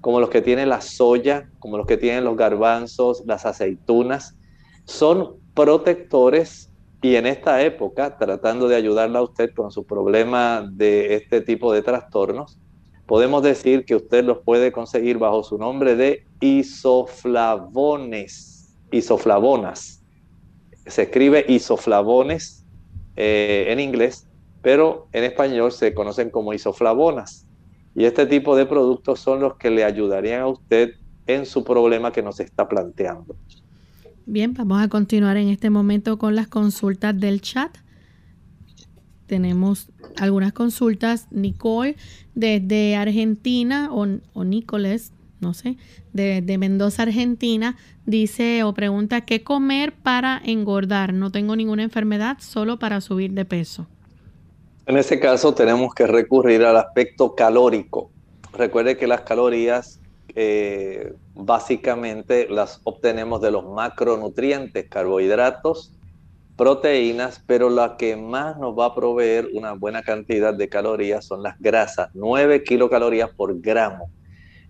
como 0.00 0.20
los 0.20 0.28
que 0.28 0.42
tiene 0.42 0.66
la 0.66 0.80
soya, 0.80 1.48
como 1.58 1.78
los 1.78 1.86
que 1.86 1.96
tienen 1.96 2.24
los 2.24 2.36
garbanzos, 2.36 3.22
las 3.26 3.46
aceitunas, 3.46 4.36
son 4.84 5.36
protectores 5.54 6.70
y 7.00 7.16
en 7.16 7.26
esta 7.26 7.62
época, 7.62 8.18
tratando 8.18 8.68
de 8.68 8.76
ayudarla 8.76 9.20
a 9.20 9.22
usted 9.22 9.50
con 9.54 9.70
su 9.70 9.84
problema 9.84 10.68
de 10.70 11.14
este 11.14 11.40
tipo 11.40 11.72
de 11.72 11.82
trastornos, 11.82 12.58
podemos 13.06 13.42
decir 13.42 13.84
que 13.84 13.96
usted 13.96 14.24
los 14.24 14.38
puede 14.38 14.72
conseguir 14.72 15.18
bajo 15.18 15.42
su 15.42 15.58
nombre 15.58 15.96
de 15.96 16.24
isoflavones, 16.40 18.74
isoflavonas 18.90 19.93
se 20.86 21.02
escribe 21.02 21.44
isoflavones 21.48 22.64
eh, 23.16 23.66
en 23.68 23.80
inglés, 23.80 24.26
pero 24.62 25.08
en 25.12 25.24
español 25.24 25.72
se 25.72 25.94
conocen 25.94 26.30
como 26.30 26.52
isoflavonas. 26.52 27.46
Y 27.94 28.04
este 28.04 28.26
tipo 28.26 28.56
de 28.56 28.66
productos 28.66 29.20
son 29.20 29.40
los 29.40 29.56
que 29.56 29.70
le 29.70 29.84
ayudarían 29.84 30.42
a 30.42 30.48
usted 30.48 30.94
en 31.26 31.46
su 31.46 31.64
problema 31.64 32.12
que 32.12 32.22
nos 32.22 32.40
está 32.40 32.68
planteando. 32.68 33.36
Bien, 34.26 34.54
vamos 34.54 34.82
a 34.82 34.88
continuar 34.88 35.36
en 35.36 35.48
este 35.48 35.70
momento 35.70 36.18
con 36.18 36.34
las 36.34 36.48
consultas 36.48 37.18
del 37.18 37.40
chat. 37.40 37.76
Tenemos 39.26 39.90
algunas 40.18 40.52
consultas. 40.52 41.28
Nicole 41.30 41.96
desde 42.34 42.96
Argentina 42.96 43.90
o, 43.92 44.06
o 44.32 44.44
Nicoles 44.44 45.12
no 45.44 45.54
sé, 45.54 45.76
de, 46.12 46.42
de, 46.42 46.58
Mendoza, 46.58 47.02
Argentina, 47.04 47.76
dice 48.06 48.64
o 48.64 48.74
pregunta 48.74 49.20
qué 49.20 49.44
comer 49.44 49.92
para 49.92 50.40
engordar. 50.44 51.12
No 51.12 51.30
tengo 51.30 51.54
ninguna 51.54 51.84
enfermedad, 51.84 52.38
solo 52.40 52.78
para 52.78 53.00
subir 53.00 53.32
de 53.32 53.44
peso. 53.44 53.86
En 54.86 54.96
ese 54.96 55.20
caso 55.20 55.54
tenemos 55.54 55.94
que 55.94 56.06
recurrir 56.06 56.64
al 56.64 56.76
aspecto 56.76 57.34
calórico. 57.34 58.10
Recuerde 58.52 58.96
que 58.96 59.06
las 59.06 59.22
calorías 59.22 60.00
eh, 60.34 61.14
básicamente 61.34 62.48
las 62.48 62.80
obtenemos 62.84 63.40
de 63.40 63.50
los 63.50 63.64
macronutrientes, 63.64 64.88
carbohidratos, 64.88 65.92
proteínas, 66.56 67.42
pero 67.46 67.70
la 67.70 67.96
que 67.96 68.16
más 68.16 68.58
nos 68.58 68.78
va 68.78 68.86
a 68.86 68.94
proveer 68.94 69.48
una 69.54 69.72
buena 69.72 70.02
cantidad 70.02 70.54
de 70.54 70.68
calorías 70.68 71.24
son 71.24 71.42
las 71.42 71.58
grasas, 71.58 72.10
9 72.14 72.62
kilocalorías 72.62 73.30
por 73.30 73.60
gramo 73.60 74.10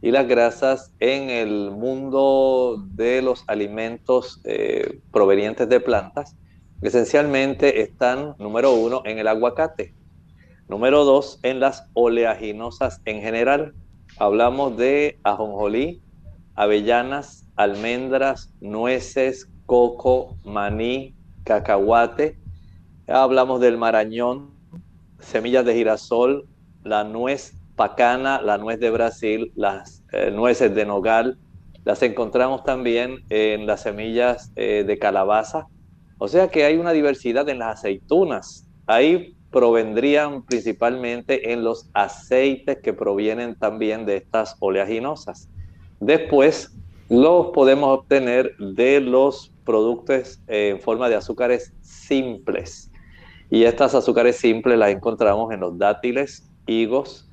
y 0.05 0.11
las 0.11 0.28
grasas 0.28 0.92
en 1.00 1.30
el 1.30 1.70
mundo 1.70 2.76
de 2.88 3.22
los 3.22 3.42
alimentos 3.46 4.38
eh, 4.44 5.00
provenientes 5.11 5.66
de 5.66 5.80
plantas, 5.80 6.36
esencialmente 6.82 7.80
están, 7.80 8.34
número 8.38 8.74
uno, 8.74 9.00
en 9.07 9.18
el 9.18 9.28
aguacate. 9.28 9.94
Número 10.68 11.07
dos, 11.07 11.40
en 11.42 11.59
las 11.59 11.88
oleaginosas 11.94 13.00
en 13.07 13.22
general. 13.22 13.72
Hablamos 14.18 14.76
de 14.76 15.18
ajonjolí, 15.22 16.02
avellanas, 16.55 17.48
almendras, 17.57 18.52
nueces, 18.61 19.48
coco, 19.64 20.36
maní, 20.44 21.14
cacahuate. 21.44 22.38
Hablamos 23.09 23.59
del 23.59 23.78
marañón, 23.78 24.50
semillas 25.18 25.64
de 25.64 25.72
girasol, 25.72 26.46
la 26.82 27.05
nuez 27.05 27.55
pacana, 27.77 28.41
la 28.41 28.59
nuez 28.59 28.81
de 28.81 28.91
Brasil, 28.91 29.53
las 29.57 30.05
eh, 30.12 30.31
nueces 30.31 30.75
de 30.75 30.87
nogal, 30.87 31.39
las 31.85 32.03
encontramos 32.03 32.64
también 32.64 33.25
en 33.29 33.66
las 33.66 33.83
semillas 33.83 34.53
eh, 34.57 34.85
de 34.87 34.99
calabaza. 34.99 35.66
O 36.18 36.29
sea 36.29 36.49
que 36.49 36.64
hay 36.64 36.77
una 36.77 36.93
diversidad 36.93 37.49
en 37.49 37.59
las 37.59 37.79
aceitunas. 37.79 38.66
Ahí 38.87 39.37
provendrían 39.51 40.45
principalmente 40.45 41.53
en 41.53 41.62
los 41.62 41.89
aceites 41.93 42.79
que 42.83 42.93
provienen 42.93 43.55
también 43.55 44.07
de 44.07 44.16
estas 44.16 44.57
oleaginosas. 44.61 45.49
Después 46.01 46.72
los 47.09 47.49
podemos 47.53 47.99
obtener 47.99 48.57
de 48.59 49.01
los 49.01 49.53
productos 49.64 50.41
en 50.47 50.81
forma 50.81 51.09
de 51.09 51.16
azúcares 51.16 51.72
simples. 51.83 52.91
Y 53.51 53.64
estas 53.64 53.95
azúcares 53.95 54.37
simples 54.37 54.79
las 54.79 54.91
encontramos 54.91 55.53
en 55.53 55.61
los 55.61 55.79
dátiles, 55.79 56.51
higos, 56.66 57.24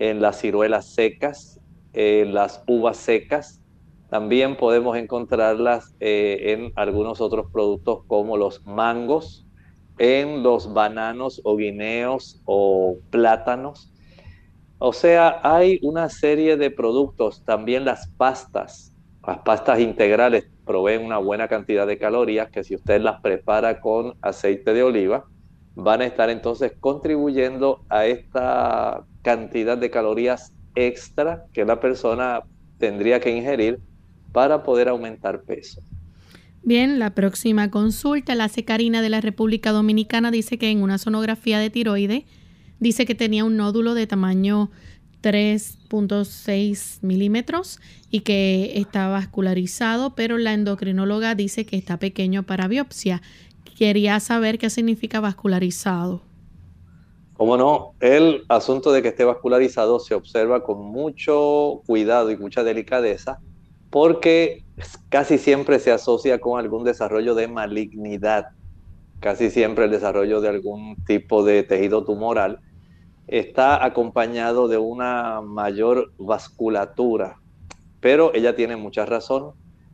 en 0.00 0.22
las 0.22 0.40
ciruelas 0.40 0.86
secas, 0.86 1.60
en 1.92 2.32
las 2.32 2.64
uvas 2.66 2.96
secas. 2.96 3.60
También 4.08 4.56
podemos 4.56 4.96
encontrarlas 4.96 5.94
eh, 6.00 6.54
en 6.54 6.72
algunos 6.74 7.20
otros 7.20 7.50
productos 7.52 8.00
como 8.06 8.38
los 8.38 8.64
mangos, 8.66 9.46
en 9.98 10.42
los 10.42 10.72
bananos 10.72 11.42
o 11.44 11.54
guineos 11.54 12.40
o 12.46 12.96
plátanos. 13.10 13.92
O 14.78 14.94
sea, 14.94 15.38
hay 15.42 15.78
una 15.82 16.08
serie 16.08 16.56
de 16.56 16.70
productos, 16.70 17.44
también 17.44 17.84
las 17.84 18.08
pastas, 18.08 18.94
las 19.24 19.40
pastas 19.40 19.80
integrales 19.80 20.48
proveen 20.64 21.04
una 21.04 21.18
buena 21.18 21.46
cantidad 21.46 21.86
de 21.86 21.98
calorías 21.98 22.48
que 22.50 22.64
si 22.64 22.74
usted 22.74 23.02
las 23.02 23.20
prepara 23.20 23.82
con 23.82 24.14
aceite 24.22 24.72
de 24.72 24.82
oliva, 24.82 25.26
van 25.74 26.00
a 26.00 26.06
estar 26.06 26.30
entonces 26.30 26.72
contribuyendo 26.80 27.84
a 27.90 28.06
esta 28.06 29.04
cantidad 29.22 29.78
de 29.78 29.90
calorías 29.90 30.52
extra 30.74 31.44
que 31.52 31.64
la 31.64 31.80
persona 31.80 32.40
tendría 32.78 33.20
que 33.20 33.36
ingerir 33.36 33.80
para 34.32 34.62
poder 34.62 34.88
aumentar 34.88 35.42
peso. 35.42 35.82
Bien, 36.62 36.98
la 36.98 37.14
próxima 37.14 37.70
consulta, 37.70 38.34
la 38.34 38.48
secarina 38.48 39.00
de 39.02 39.08
la 39.08 39.20
República 39.20 39.72
Dominicana 39.72 40.30
dice 40.30 40.58
que 40.58 40.70
en 40.70 40.82
una 40.82 40.98
sonografía 40.98 41.58
de 41.58 41.70
tiroide 41.70 42.26
dice 42.80 43.06
que 43.06 43.14
tenía 43.14 43.44
un 43.44 43.56
nódulo 43.56 43.94
de 43.94 44.06
tamaño 44.06 44.70
3.6 45.22 46.98
milímetros 47.02 47.80
y 48.10 48.20
que 48.20 48.72
está 48.76 49.08
vascularizado, 49.08 50.14
pero 50.14 50.38
la 50.38 50.52
endocrinóloga 50.52 51.34
dice 51.34 51.66
que 51.66 51.76
está 51.76 51.98
pequeño 51.98 52.42
para 52.42 52.68
biopsia. 52.68 53.22
Quería 53.76 54.20
saber 54.20 54.58
qué 54.58 54.68
significa 54.70 55.20
vascularizado. 55.20 56.22
Como 57.40 57.56
no, 57.56 57.94
el 58.00 58.44
asunto 58.50 58.92
de 58.92 59.00
que 59.00 59.08
esté 59.08 59.24
vascularizado 59.24 59.98
se 59.98 60.14
observa 60.14 60.62
con 60.62 60.82
mucho 60.82 61.80
cuidado 61.86 62.30
y 62.30 62.36
mucha 62.36 62.62
delicadeza 62.62 63.38
porque 63.88 64.66
casi 65.08 65.38
siempre 65.38 65.78
se 65.78 65.90
asocia 65.90 66.38
con 66.38 66.60
algún 66.60 66.84
desarrollo 66.84 67.34
de 67.34 67.48
malignidad, 67.48 68.48
casi 69.20 69.48
siempre 69.48 69.86
el 69.86 69.90
desarrollo 69.90 70.42
de 70.42 70.50
algún 70.50 71.02
tipo 71.06 71.42
de 71.42 71.62
tejido 71.62 72.04
tumoral 72.04 72.58
está 73.26 73.86
acompañado 73.86 74.68
de 74.68 74.76
una 74.76 75.40
mayor 75.40 76.12
vasculatura, 76.18 77.36
pero 78.00 78.34
ella 78.34 78.54
tiene 78.54 78.76
mucha 78.76 79.06
razón, 79.06 79.52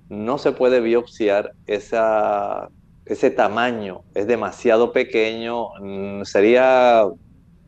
no 0.09 0.39
se 0.39 0.51
puede 0.51 0.81
biopsiar 0.81 1.53
esa, 1.69 2.71
ese 3.05 3.31
tamaño, 3.31 4.01
es 4.17 4.27
demasiado 4.27 4.91
pequeño, 4.91 5.69
mm, 5.81 6.25
sería 6.25 7.07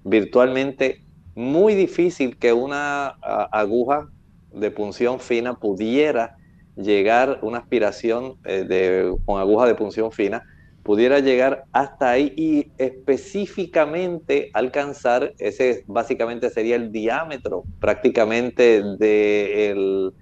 virtualmente 0.05 1.03
muy 1.34 1.74
difícil 1.74 2.36
que 2.36 2.53
una 2.53 3.09
aguja 3.53 4.09
de 4.53 4.70
punción 4.70 5.20
fina 5.20 5.55
pudiera 5.55 6.36
llegar, 6.76 7.40
una 7.42 7.59
aspiración 7.59 8.36
eh, 8.44 8.64
de, 8.64 9.16
con 9.24 9.40
aguja 9.40 9.66
de 9.66 9.74
punción 9.74 10.12
fina, 10.12 10.44
pudiera 10.82 11.18
llegar 11.18 11.64
hasta 11.72 12.11
ahí 12.11 12.32
y 12.36 12.72
específicamente 12.78 14.51
alcanzar, 14.55 15.34
ese 15.38 15.84
básicamente 15.86 16.49
sería 16.51 16.76
el 16.76 16.92
diámetro 16.92 17.64
prácticamente 17.78 18.82
del 18.96 20.14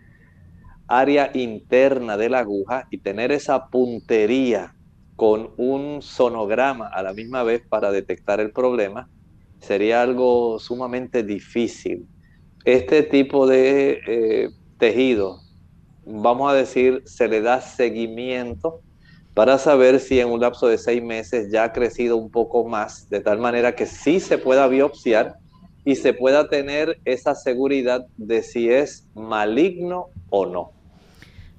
área 0.88 1.30
interna 1.34 2.16
de 2.16 2.30
la 2.30 2.40
aguja 2.40 2.88
y 2.90 2.98
tener 2.98 3.32
esa 3.32 3.68
puntería 3.68 4.74
con 5.14 5.50
un 5.56 6.02
sonograma 6.02 6.88
a 6.88 7.02
la 7.02 7.12
misma 7.12 7.42
vez 7.42 7.62
para 7.66 7.90
detectar 7.90 8.40
el 8.40 8.50
problema, 8.50 9.08
sería 9.60 10.02
algo 10.02 10.58
sumamente 10.58 11.22
difícil 11.22 12.06
este 12.66 13.04
tipo 13.04 13.46
de 13.46 14.00
eh, 14.08 14.50
tejido, 14.76 15.40
vamos 16.04 16.50
a 16.50 16.54
decir, 16.54 17.00
se 17.06 17.28
le 17.28 17.40
da 17.40 17.60
seguimiento 17.60 18.80
para 19.34 19.56
saber 19.58 20.00
si 20.00 20.18
en 20.18 20.28
un 20.28 20.40
lapso 20.40 20.66
de 20.66 20.76
seis 20.76 21.00
meses 21.00 21.52
ya 21.52 21.62
ha 21.62 21.72
crecido 21.72 22.16
un 22.16 22.28
poco 22.28 22.66
más, 22.66 23.08
de 23.08 23.20
tal 23.20 23.38
manera 23.38 23.76
que 23.76 23.86
sí 23.86 24.18
se 24.18 24.36
pueda 24.36 24.66
biopsiar 24.66 25.36
y 25.84 25.94
se 25.94 26.12
pueda 26.12 26.48
tener 26.48 26.98
esa 27.04 27.36
seguridad 27.36 28.04
de 28.16 28.42
si 28.42 28.68
es 28.68 29.06
maligno 29.14 30.06
o 30.30 30.46
no. 30.46 30.72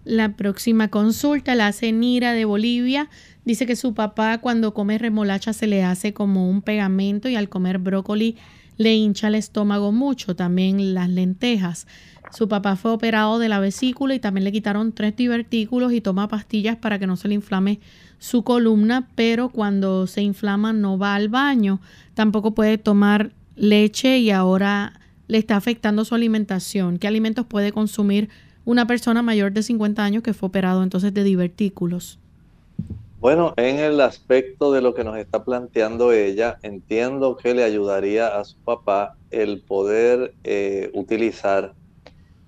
La 0.04 0.36
próxima 0.36 0.89
consulta 0.89 1.56
la 1.56 1.68
hace 1.68 1.93
de 1.93 2.45
Bolivia. 2.45 3.10
Dice 3.48 3.66
que 3.66 3.78
su 3.78 3.93
papá 3.93 4.39
cuando 4.39 4.74
come 4.74 4.98
remolacha 4.98 5.54
se 5.54 5.68
le 5.68 5.82
hace 5.82 6.14
como 6.14 6.50
un 6.50 6.62
pegamento 6.62 7.30
y 7.30 7.38
al 7.38 7.48
comer 7.48 7.78
brócoli 7.78 8.36
le 8.76 8.93
hincha 8.93 9.30
el 9.30 9.36
estómago 9.36 9.93
mucho, 9.93 10.36
también 10.36 10.93
las 10.93 11.10
lentejas. 11.10 11.88
Su 12.30 12.50
papá 12.50 12.76
fue 12.76 12.91
operado 12.91 13.39
de 13.39 13.48
la 13.48 13.62
vesícula 13.62 14.14
y 14.16 14.20
también 14.20 14.43
le 14.43 14.52
quitaron 14.52 14.91
tres 14.91 15.16
divertículos 15.16 15.93
y 15.93 16.02
toma 16.02 16.28
pastillas 16.28 16.76
para 16.76 17.00
que 17.00 17.08
no 17.08 17.16
se 17.16 17.30
le 17.30 17.36
inflame 17.36 17.80
su 18.20 18.43
columna, 18.43 19.08
pero 19.16 19.48
cuando 19.48 20.08
se 20.08 20.22
inflama 20.22 20.74
no 20.74 20.98
va 20.98 21.16
al 21.16 21.30
baño. 21.30 21.80
Tampoco 22.16 22.54
puede 22.54 22.78
tomar 22.78 23.32
leche 23.56 24.18
y 24.18 24.30
ahora 24.30 25.00
le 25.30 25.38
está 25.38 25.56
afectando 25.56 26.04
su 26.04 26.16
alimentación. 26.16 27.00
¿Qué 27.00 27.08
alimentos 27.08 27.45
puede 27.45 27.72
consumir 27.72 28.28
una 28.66 28.88
persona 28.88 29.22
mayor 29.22 29.54
de 29.54 29.64
50 29.64 30.04
años 30.04 30.22
que 30.22 30.34
fue 30.34 30.48
operado 30.48 30.84
entonces 30.84 31.14
de 31.14 31.24
divertículos? 31.24 32.20
Bueno, 33.20 33.55
en 33.57 33.80
el 33.80 33.99
aspecto 34.01 34.72
de 34.72 34.82
lo 34.82 34.93
que 34.93 35.03
nos 35.03 35.18
está 35.18 35.43
planteando 35.43 36.11
ella, 36.11 36.59
entiendo 36.61 37.36
que 37.36 37.55
le 37.55 37.63
ayudaría 37.63 38.28
a 38.28 38.43
su 38.43 38.59
papá 38.59 39.15
el 39.32 39.63
poder 39.63 40.36
eh, 40.43 40.91
utilizar 40.93 41.74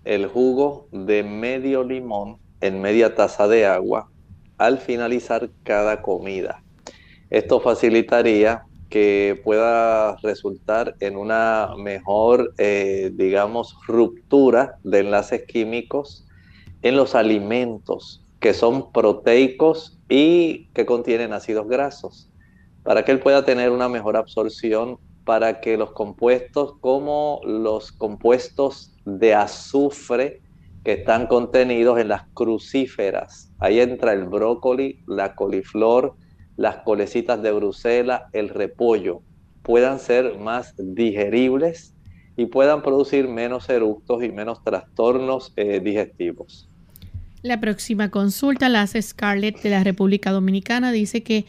el 0.06 0.28
jugo 0.28 0.88
de 0.92 1.24
medio 1.24 1.84
limón 1.84 2.38
en 2.62 2.82
media 2.82 3.16
taza 3.16 3.48
de 3.48 3.66
agua 3.66 4.12
al 4.60 4.78
finalizar 4.78 5.50
cada 5.64 6.04
comida. 6.04 6.62
Esto 7.32 7.60
facilitaría 7.60 8.62
que 8.92 9.42
pueda 9.44 10.18
resultar 10.18 10.96
en 11.00 11.18
una 11.18 11.72
mejor, 11.80 12.54
eh, 12.60 13.10
digamos, 13.16 13.76
ruptura 13.88 14.76
de 14.84 15.00
enlaces 15.00 15.46
químicos 15.48 16.28
en 16.84 16.96
los 16.96 17.16
alimentos 17.16 18.24
que 18.40 18.54
son 18.54 18.92
proteicos 18.92 20.00
y 20.08 20.68
que 20.74 20.86
contienen 20.86 21.34
ácidos 21.34 21.68
grasos, 21.68 22.32
para 22.84 23.04
que 23.04 23.12
él 23.12 23.20
pueda 23.20 23.44
tener 23.46 23.72
una 23.72 23.90
mejor 23.90 24.18
absorción, 24.18 24.98
para 25.26 25.62
que 25.62 25.78
los 25.78 25.92
compuestos 25.92 26.74
como 26.80 27.42
los 27.44 27.92
compuestos 27.92 28.96
de 29.06 29.36
azufre 29.36 30.42
que 30.84 30.94
están 30.94 31.28
contenidos 31.28 32.00
en 32.00 32.08
las 32.08 32.24
crucíferas, 32.34 33.52
ahí 33.60 33.80
entra 33.80 34.14
el 34.14 34.26
brócoli, 34.26 35.04
la 35.06 35.36
coliflor, 35.36 36.16
las 36.56 36.78
colecitas 36.78 37.42
de 37.42 37.52
Bruselas, 37.52 38.24
el 38.34 38.50
repollo, 38.50 39.22
puedan 39.62 40.00
ser 40.00 40.40
más 40.40 40.74
digeribles 40.78 41.96
y 42.36 42.46
puedan 42.46 42.82
producir 42.82 43.28
menos 43.28 43.70
eructos 43.70 44.24
y 44.24 44.32
menos 44.32 44.64
trastornos 44.64 45.54
eh, 45.58 45.80
digestivos. 45.80 46.69
La 47.42 47.62
próxima 47.62 48.10
consulta 48.10 48.68
la 48.68 48.82
hace 48.82 49.02
Scarlett 49.02 49.62
de 49.62 49.70
la 49.70 49.84
República 49.84 50.32
Dominicana. 50.32 50.92
Dice 50.92 51.24
que 51.24 51.46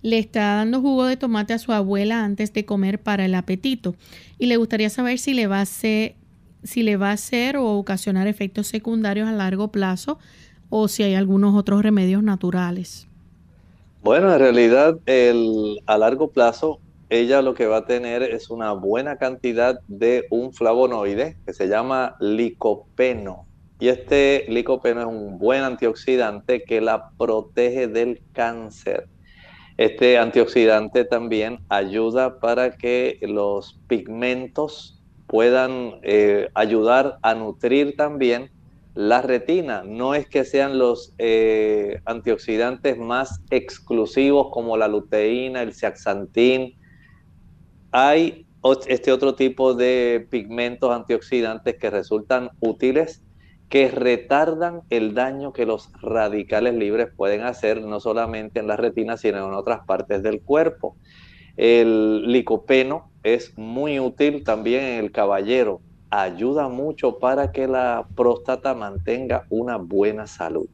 le 0.00 0.18
está 0.18 0.56
dando 0.56 0.80
jugo 0.80 1.04
de 1.04 1.18
tomate 1.18 1.52
a 1.52 1.58
su 1.58 1.72
abuela 1.72 2.24
antes 2.24 2.52
de 2.54 2.64
comer 2.64 2.98
para 2.98 3.26
el 3.26 3.34
apetito 3.34 3.94
y 4.38 4.46
le 4.46 4.56
gustaría 4.56 4.88
saber 4.90 5.18
si 5.18 5.34
le 5.34 5.46
va 5.46 5.58
a 5.58 5.62
hacer, 5.62 6.14
si 6.62 6.82
le 6.82 6.96
va 6.96 7.10
a 7.10 7.14
hacer 7.14 7.58
o 7.58 7.72
ocasionar 7.72 8.26
efectos 8.26 8.66
secundarios 8.68 9.28
a 9.28 9.32
largo 9.32 9.68
plazo 9.68 10.18
o 10.70 10.88
si 10.88 11.02
hay 11.02 11.14
algunos 11.14 11.54
otros 11.54 11.82
remedios 11.82 12.22
naturales. 12.22 13.06
Bueno, 14.02 14.32
en 14.32 14.38
realidad 14.38 14.98
el, 15.06 15.80
a 15.86 15.98
largo 15.98 16.28
plazo 16.28 16.80
ella 17.10 17.42
lo 17.42 17.54
que 17.54 17.66
va 17.66 17.78
a 17.78 17.86
tener 17.86 18.22
es 18.22 18.48
una 18.48 18.72
buena 18.72 19.16
cantidad 19.16 19.78
de 19.88 20.26
un 20.30 20.54
flavonoide 20.54 21.36
que 21.44 21.52
se 21.52 21.68
llama 21.68 22.16
licopeno 22.18 23.46
y 23.84 23.88
este 23.88 24.46
licopeno 24.48 25.02
es 25.02 25.06
un 25.06 25.38
buen 25.38 25.62
antioxidante 25.62 26.64
que 26.64 26.80
la 26.80 27.10
protege 27.18 27.86
del 27.86 28.22
cáncer. 28.32 29.08
Este 29.76 30.16
antioxidante 30.16 31.04
también 31.04 31.58
ayuda 31.68 32.40
para 32.40 32.78
que 32.78 33.18
los 33.20 33.78
pigmentos 33.86 35.02
puedan 35.26 35.96
eh, 36.02 36.48
ayudar 36.54 37.18
a 37.20 37.34
nutrir 37.34 37.94
también 37.94 38.50
la 38.94 39.20
retina. 39.20 39.82
No 39.84 40.14
es 40.14 40.26
que 40.30 40.46
sean 40.46 40.78
los 40.78 41.12
eh, 41.18 42.00
antioxidantes 42.06 42.96
más 42.96 43.42
exclusivos 43.50 44.46
como 44.50 44.78
la 44.78 44.88
luteína, 44.88 45.60
el 45.60 45.74
zeaxantín. 45.74 46.74
Hay 47.90 48.46
este 48.86 49.12
otro 49.12 49.34
tipo 49.34 49.74
de 49.74 50.26
pigmentos 50.30 50.90
antioxidantes 50.90 51.76
que 51.76 51.90
resultan 51.90 52.48
útiles 52.60 53.23
que 53.68 53.88
retardan 53.88 54.82
el 54.90 55.14
daño 55.14 55.52
que 55.52 55.66
los 55.66 55.90
radicales 56.00 56.74
libres 56.74 57.08
pueden 57.14 57.42
hacer 57.42 57.82
no 57.82 58.00
solamente 58.00 58.60
en 58.60 58.68
la 58.68 58.76
retina, 58.76 59.16
sino 59.16 59.38
en 59.38 59.54
otras 59.54 59.84
partes 59.86 60.22
del 60.22 60.40
cuerpo. 60.42 60.96
El 61.56 62.30
licopeno 62.30 63.10
es 63.22 63.56
muy 63.56 63.98
útil 64.00 64.44
también 64.44 64.84
en 64.84 65.04
el 65.04 65.12
caballero, 65.12 65.80
ayuda 66.10 66.68
mucho 66.68 67.18
para 67.18 67.52
que 67.52 67.66
la 67.66 68.06
próstata 68.14 68.74
mantenga 68.74 69.46
una 69.50 69.76
buena 69.76 70.26
salud. 70.26 70.68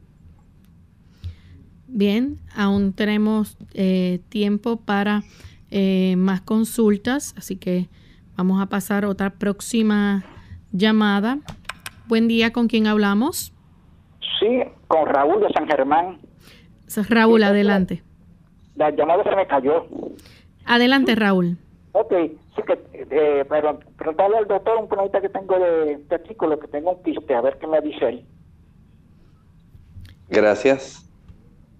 Bien, 1.86 2.38
aún 2.54 2.92
tenemos 2.92 3.56
eh, 3.74 4.20
tiempo 4.28 4.76
para 4.76 5.24
eh, 5.70 6.14
más 6.16 6.40
consultas, 6.40 7.34
así 7.36 7.56
que 7.56 7.88
vamos 8.36 8.62
a 8.62 8.66
pasar 8.66 9.04
a 9.04 9.08
otra 9.08 9.30
próxima 9.30 10.24
llamada. 10.72 11.38
Buen 12.10 12.26
día, 12.26 12.52
¿con 12.52 12.66
quién 12.66 12.88
hablamos? 12.88 13.52
Sí, 14.40 14.64
con 14.88 15.06
Raúl 15.06 15.42
de 15.42 15.48
San 15.50 15.68
Germán. 15.68 16.18
Raúl, 17.08 17.40
adelante. 17.44 18.02
La 18.74 18.90
llamada 18.90 19.22
se 19.22 19.36
me 19.36 19.46
cayó. 19.46 19.86
Adelante, 20.66 21.14
Raúl. 21.14 21.56
Ok, 21.92 22.12
sí 22.56 22.62
que, 22.66 22.80
eh, 23.12 23.44
pero 23.48 23.78
preguntarle 23.96 24.38
al 24.38 24.48
doctor 24.48 24.78
un 24.78 24.88
problemita 24.88 25.20
que 25.20 25.28
tengo 25.28 25.56
de 25.56 25.98
testículo, 26.08 26.58
que 26.58 26.66
tengo 26.66 26.94
un 26.94 27.02
quiste, 27.04 27.32
a 27.32 27.42
ver 27.42 27.58
qué 27.60 27.68
me 27.68 27.80
dice 27.80 28.08
él. 28.08 28.26
Gracias. 30.30 31.08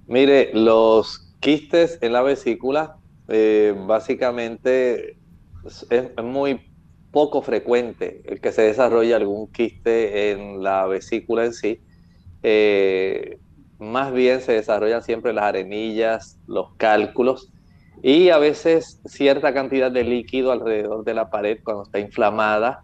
Mire, 0.06 0.52
los 0.54 1.34
quistes 1.40 1.98
en 2.02 2.12
la 2.12 2.22
vesícula 2.22 2.98
eh, 3.26 3.74
básicamente 3.84 5.16
es 5.64 6.22
muy 6.22 6.69
poco 7.10 7.42
frecuente 7.42 8.22
el 8.24 8.40
que 8.40 8.52
se 8.52 8.62
desarrolle 8.62 9.14
algún 9.14 9.48
quiste 9.48 10.30
en 10.30 10.62
la 10.62 10.86
vesícula 10.86 11.44
en 11.44 11.52
sí. 11.54 11.80
Eh, 12.42 13.38
más 13.78 14.12
bien 14.12 14.40
se 14.40 14.52
desarrollan 14.52 15.02
siempre 15.02 15.32
las 15.32 15.44
arenillas, 15.44 16.38
los 16.46 16.68
cálculos 16.76 17.50
y 18.02 18.30
a 18.30 18.38
veces 18.38 19.00
cierta 19.04 19.52
cantidad 19.52 19.90
de 19.90 20.04
líquido 20.04 20.52
alrededor 20.52 21.04
de 21.04 21.14
la 21.14 21.28
pared 21.30 21.58
cuando 21.64 21.82
está 21.84 21.98
inflamada, 21.98 22.80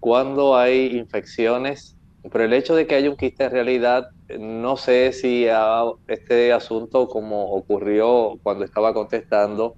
cuando 0.00 0.56
hay 0.56 0.96
infecciones. 0.96 1.96
Pero 2.32 2.44
el 2.44 2.54
hecho 2.54 2.74
de 2.74 2.86
que 2.86 2.94
haya 2.94 3.10
un 3.10 3.16
quiste 3.16 3.44
en 3.44 3.50
realidad, 3.50 4.06
no 4.38 4.76
sé 4.76 5.12
si 5.12 5.46
este 6.06 6.52
asunto 6.52 7.08
como 7.08 7.52
ocurrió 7.52 8.38
cuando 8.42 8.64
estaba 8.64 8.94
contestando, 8.94 9.76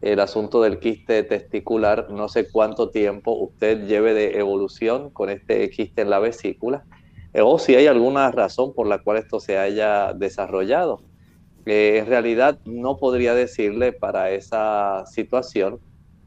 el 0.00 0.20
asunto 0.20 0.62
del 0.62 0.78
quiste 0.78 1.22
testicular, 1.22 2.10
no 2.10 2.28
sé 2.28 2.48
cuánto 2.50 2.90
tiempo 2.90 3.32
usted 3.32 3.86
lleve 3.86 4.14
de 4.14 4.38
evolución 4.38 5.10
con 5.10 5.30
este 5.30 5.68
quiste 5.70 6.02
en 6.02 6.10
la 6.10 6.18
vesícula, 6.18 6.84
eh, 7.32 7.40
o 7.42 7.58
si 7.58 7.74
hay 7.74 7.86
alguna 7.86 8.30
razón 8.30 8.74
por 8.74 8.86
la 8.86 8.98
cual 8.98 9.18
esto 9.18 9.40
se 9.40 9.58
haya 9.58 10.12
desarrollado. 10.12 11.02
Eh, 11.64 11.98
en 11.98 12.06
realidad 12.06 12.60
no 12.64 12.96
podría 12.96 13.34
decirle 13.34 13.92
para 13.92 14.30
esa 14.30 15.04
situación 15.06 15.80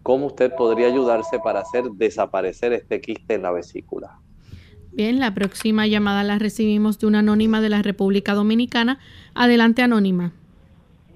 cómo 0.04 0.28
usted 0.28 0.54
podría 0.54 0.88
ayudarse 0.88 1.40
para 1.40 1.62
hacer 1.62 1.86
desaparecer 1.94 2.74
este 2.74 3.00
quiste 3.00 3.36
en 3.36 3.44
la 3.44 3.52
vesícula. 3.52 4.20
Bien, 4.92 5.20
la 5.20 5.34
próxima 5.34 5.88
llamada 5.88 6.24
la 6.24 6.40
recibimos 6.40 7.00
de 7.00 7.08
una 7.08 7.20
anónima 7.20 7.62
de 7.62 7.70
la 7.70 7.82
República 7.82 8.34
Dominicana. 8.34 9.00
Adelante, 9.34 9.82
anónima. 9.82 10.34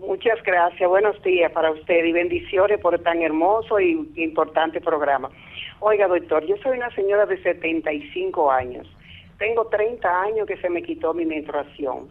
Muchas 0.06 0.44
gracias. 0.44 0.90
Buenos 0.90 1.22
días 1.24 1.50
para 1.54 1.72
usted 1.72 2.04
y 2.04 2.12
bendiciones 2.12 2.78
por 2.82 3.00
tan 3.00 3.22
hermoso 3.22 3.80
y 3.80 4.12
importante 4.18 4.82
programa. 4.82 5.30
Oiga, 5.80 6.10
doctor, 6.10 6.46
yo 6.46 6.58
soy 6.58 6.78
una 6.78 6.94
señora 6.94 7.26
de 7.26 7.42
75 7.42 8.52
años. 8.52 8.86
Tengo 9.38 9.66
30 9.68 10.22
años 10.24 10.46
que 10.46 10.58
se 10.58 10.70
me 10.70 10.84
quitó 10.84 11.14
mi 11.14 11.26
menstruación. 11.26 12.10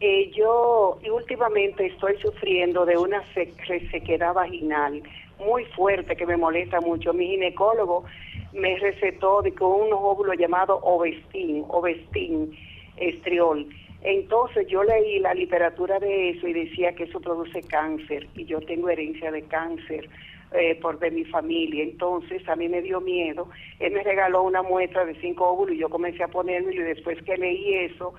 Eh, 0.00 0.30
yo 0.36 0.98
últimamente 1.10 1.86
estoy 1.86 2.18
sufriendo 2.18 2.84
de 2.84 2.98
una 2.98 3.22
sequedad 3.34 4.34
vaginal 4.34 5.02
muy 5.38 5.64
fuerte 5.66 6.14
que 6.14 6.26
me 6.26 6.36
molesta 6.36 6.82
mucho. 6.82 7.14
Mi 7.14 7.28
ginecólogo 7.28 8.04
me 8.52 8.76
recetó 8.76 9.40
de 9.40 9.54
con 9.54 9.70
un 9.72 9.92
óvulo 9.94 10.34
llamado 10.34 10.80
Ovestin, 10.82 11.64
Ovestin, 11.68 12.54
estriol 12.98 13.66
entonces 14.02 14.66
yo 14.66 14.82
leí 14.82 15.20
la 15.20 15.32
literatura 15.32 15.98
de 16.00 16.30
eso 16.30 16.48
y 16.48 16.52
decía 16.52 16.92
que 16.94 17.04
eso 17.04 17.20
produce 17.20 17.62
cáncer 17.62 18.26
y 18.34 18.44
yo 18.44 18.60
tengo 18.60 18.88
herencia 18.88 19.30
de 19.30 19.42
cáncer 19.42 20.08
eh, 20.52 20.74
por 20.82 20.98
de 20.98 21.10
mi 21.10 21.24
familia. 21.24 21.84
Entonces 21.84 22.46
a 22.48 22.56
mí 22.56 22.68
me 22.68 22.82
dio 22.82 23.00
miedo. 23.00 23.48
Él 23.78 23.92
me 23.92 24.02
regaló 24.02 24.42
una 24.42 24.62
muestra 24.62 25.04
de 25.04 25.14
cinco 25.20 25.48
óvulos 25.48 25.76
y 25.76 25.78
yo 25.78 25.88
comencé 25.88 26.22
a 26.24 26.28
ponerme 26.28 26.74
y 26.74 26.78
después 26.78 27.22
que 27.22 27.36
leí 27.36 27.74
eso 27.74 28.14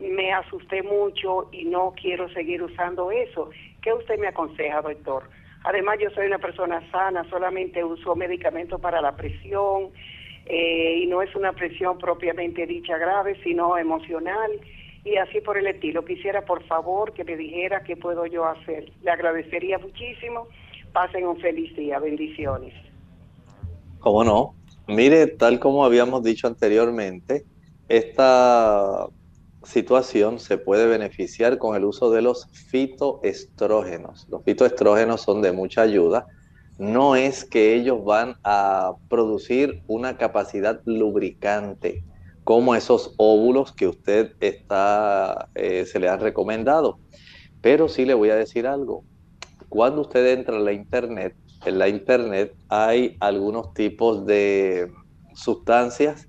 me 0.00 0.32
asusté 0.32 0.82
mucho 0.82 1.48
y 1.52 1.66
no 1.66 1.94
quiero 2.00 2.28
seguir 2.30 2.62
usando 2.62 3.10
eso. 3.10 3.50
¿Qué 3.82 3.92
usted 3.92 4.18
me 4.18 4.28
aconseja, 4.28 4.80
doctor? 4.80 5.24
Además 5.62 5.98
yo 6.00 6.10
soy 6.10 6.26
una 6.26 6.38
persona 6.38 6.82
sana, 6.90 7.22
solamente 7.28 7.84
uso 7.84 8.16
medicamentos 8.16 8.80
para 8.80 9.00
la 9.02 9.14
presión 9.14 9.90
eh, 10.46 11.00
y 11.02 11.06
no 11.06 11.20
es 11.20 11.34
una 11.36 11.52
presión 11.52 11.98
propiamente 11.98 12.66
dicha 12.66 12.96
grave, 12.96 13.36
sino 13.44 13.76
emocional 13.76 14.50
y 15.04 15.16
así 15.16 15.40
por 15.40 15.56
el 15.56 15.66
estilo. 15.66 16.04
Quisiera 16.04 16.44
por 16.44 16.62
favor 16.64 17.12
que 17.12 17.24
me 17.24 17.36
dijera 17.36 17.82
qué 17.84 17.96
puedo 17.96 18.26
yo 18.26 18.44
hacer. 18.44 18.92
Le 19.02 19.10
agradecería 19.10 19.78
muchísimo. 19.78 20.46
Pasen 20.92 21.26
un 21.26 21.38
feliz 21.40 21.74
día. 21.76 21.98
Bendiciones. 21.98 22.74
¿Cómo 24.00 24.24
no? 24.24 24.54
Mire, 24.86 25.26
tal 25.26 25.60
como 25.60 25.84
habíamos 25.84 26.22
dicho 26.22 26.46
anteriormente, 26.46 27.44
esta 27.88 29.06
situación 29.62 30.38
se 30.38 30.58
puede 30.58 30.86
beneficiar 30.86 31.58
con 31.58 31.76
el 31.76 31.84
uso 31.84 32.10
de 32.10 32.22
los 32.22 32.48
fitoestrógenos. 32.70 34.26
Los 34.30 34.42
fitoestrógenos 34.44 35.20
son 35.20 35.42
de 35.42 35.52
mucha 35.52 35.82
ayuda. 35.82 36.26
No 36.78 37.14
es 37.14 37.44
que 37.44 37.74
ellos 37.74 38.04
van 38.04 38.36
a 38.42 38.94
producir 39.08 39.82
una 39.86 40.16
capacidad 40.16 40.80
lubricante 40.86 42.02
como 42.44 42.74
esos 42.74 43.14
óvulos 43.16 43.72
que 43.72 43.86
usted 43.86 44.32
está, 44.40 45.48
eh, 45.54 45.84
se 45.86 45.98
le 46.00 46.08
han 46.08 46.20
recomendado. 46.20 46.98
Pero 47.60 47.88
sí 47.88 48.04
le 48.04 48.14
voy 48.14 48.30
a 48.30 48.36
decir 48.36 48.66
algo. 48.66 49.04
Cuando 49.68 50.02
usted 50.02 50.26
entra 50.32 50.56
a 50.56 50.60
la 50.60 50.72
internet, 50.72 51.36
en 51.64 51.78
la 51.78 51.88
internet 51.88 52.54
hay 52.68 53.16
algunos 53.20 53.74
tipos 53.74 54.26
de 54.26 54.90
sustancias, 55.34 56.28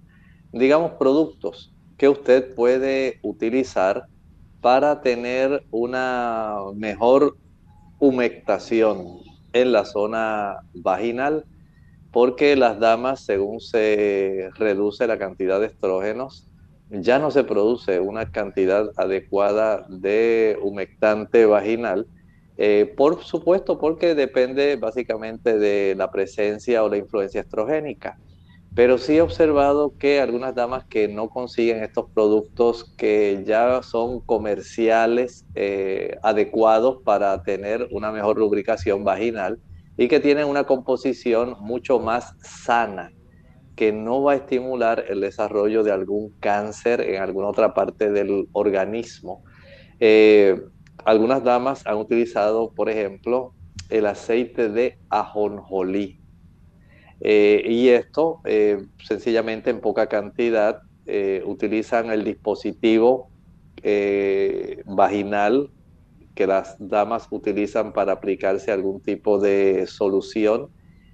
digamos 0.52 0.92
productos, 0.94 1.74
que 1.98 2.10
usted 2.10 2.54
puede 2.56 3.20
utilizar 3.24 4.06
para 4.60 5.02
tener 5.02 5.64
una 5.72 6.56
mejor 6.76 7.38
humectación 8.00 9.20
en 9.54 9.72
la 9.72 9.86
zona 9.86 10.58
vaginal 10.74 11.46
porque 12.12 12.56
las 12.56 12.80
damas, 12.80 13.22
según 13.22 13.60
se 13.62 14.50
reduce 14.56 15.08
la 15.08 15.18
cantidad 15.18 15.60
de 15.60 15.68
estrógenos, 15.68 16.48
ya 16.90 17.20
no 17.20 17.32
se 17.32 17.44
produce 17.46 18.00
una 18.02 18.26
cantidad 18.32 18.92
adecuada 18.98 19.86
de 19.88 20.58
humectante 20.62 21.46
vaginal, 21.46 22.06
eh, 22.58 22.94
por 22.98 23.24
supuesto 23.24 23.80
porque 23.80 24.14
depende 24.14 24.76
básicamente 24.76 25.58
de 25.58 25.96
la 25.96 26.12
presencia 26.12 26.84
o 26.84 26.90
la 26.90 26.98
influencia 26.98 27.42
estrogénica. 27.42 28.18
Pero 28.74 28.98
sí 28.98 29.18
he 29.18 29.22
observado 29.22 29.98
que 29.98 30.22
algunas 30.22 30.56
damas 30.56 30.86
que 30.86 31.08
no 31.08 31.30
consiguen 31.30 31.84
estos 31.84 32.06
productos 32.14 32.94
que 32.98 33.44
ya 33.46 33.82
son 33.84 34.22
comerciales 34.22 35.46
eh, 35.56 36.18
adecuados 36.24 37.00
para 37.04 37.42
tener 37.44 37.88
una 37.92 38.12
mejor 38.12 38.38
lubricación 38.38 39.04
vaginal, 39.04 39.60
y 40.02 40.08
que 40.08 40.20
tienen 40.20 40.48
una 40.48 40.64
composición 40.64 41.58
mucho 41.60 42.00
más 42.00 42.34
sana, 42.40 43.12
que 43.76 43.92
no 43.92 44.24
va 44.24 44.32
a 44.32 44.36
estimular 44.38 45.06
el 45.08 45.22
desarrollo 45.22 45.84
de 45.84 45.92
algún 45.92 46.32
cáncer 46.40 47.02
en 47.02 47.22
alguna 47.22 47.50
otra 47.50 47.76
parte 47.76 48.10
del 48.10 48.50
organismo. 48.52 49.44
Eh, 50.00 50.60
algunas 51.06 51.44
damas 51.44 51.86
han 51.86 51.98
utilizado, 51.98 52.74
por 52.74 52.90
ejemplo, 52.90 53.54
el 53.92 54.08
aceite 54.08 54.70
de 54.70 54.98
ajonjolí. 55.12 56.20
Eh, 57.20 57.62
y 57.68 57.90
esto, 57.90 58.42
eh, 58.46 58.84
sencillamente 59.04 59.70
en 59.70 59.82
poca 59.82 60.08
cantidad, 60.08 60.82
utilizan 61.46 62.10
el 62.10 62.24
dispositivo 62.24 63.30
vaginal 64.86 65.70
que 66.36 66.48
las 66.48 66.76
damas 66.80 67.28
utilizan 67.32 67.94
para 67.94 68.14
aplicarse 68.14 68.72
algún 68.72 69.02
tipo 69.02 69.40
de 69.40 69.86
solución 69.88 70.70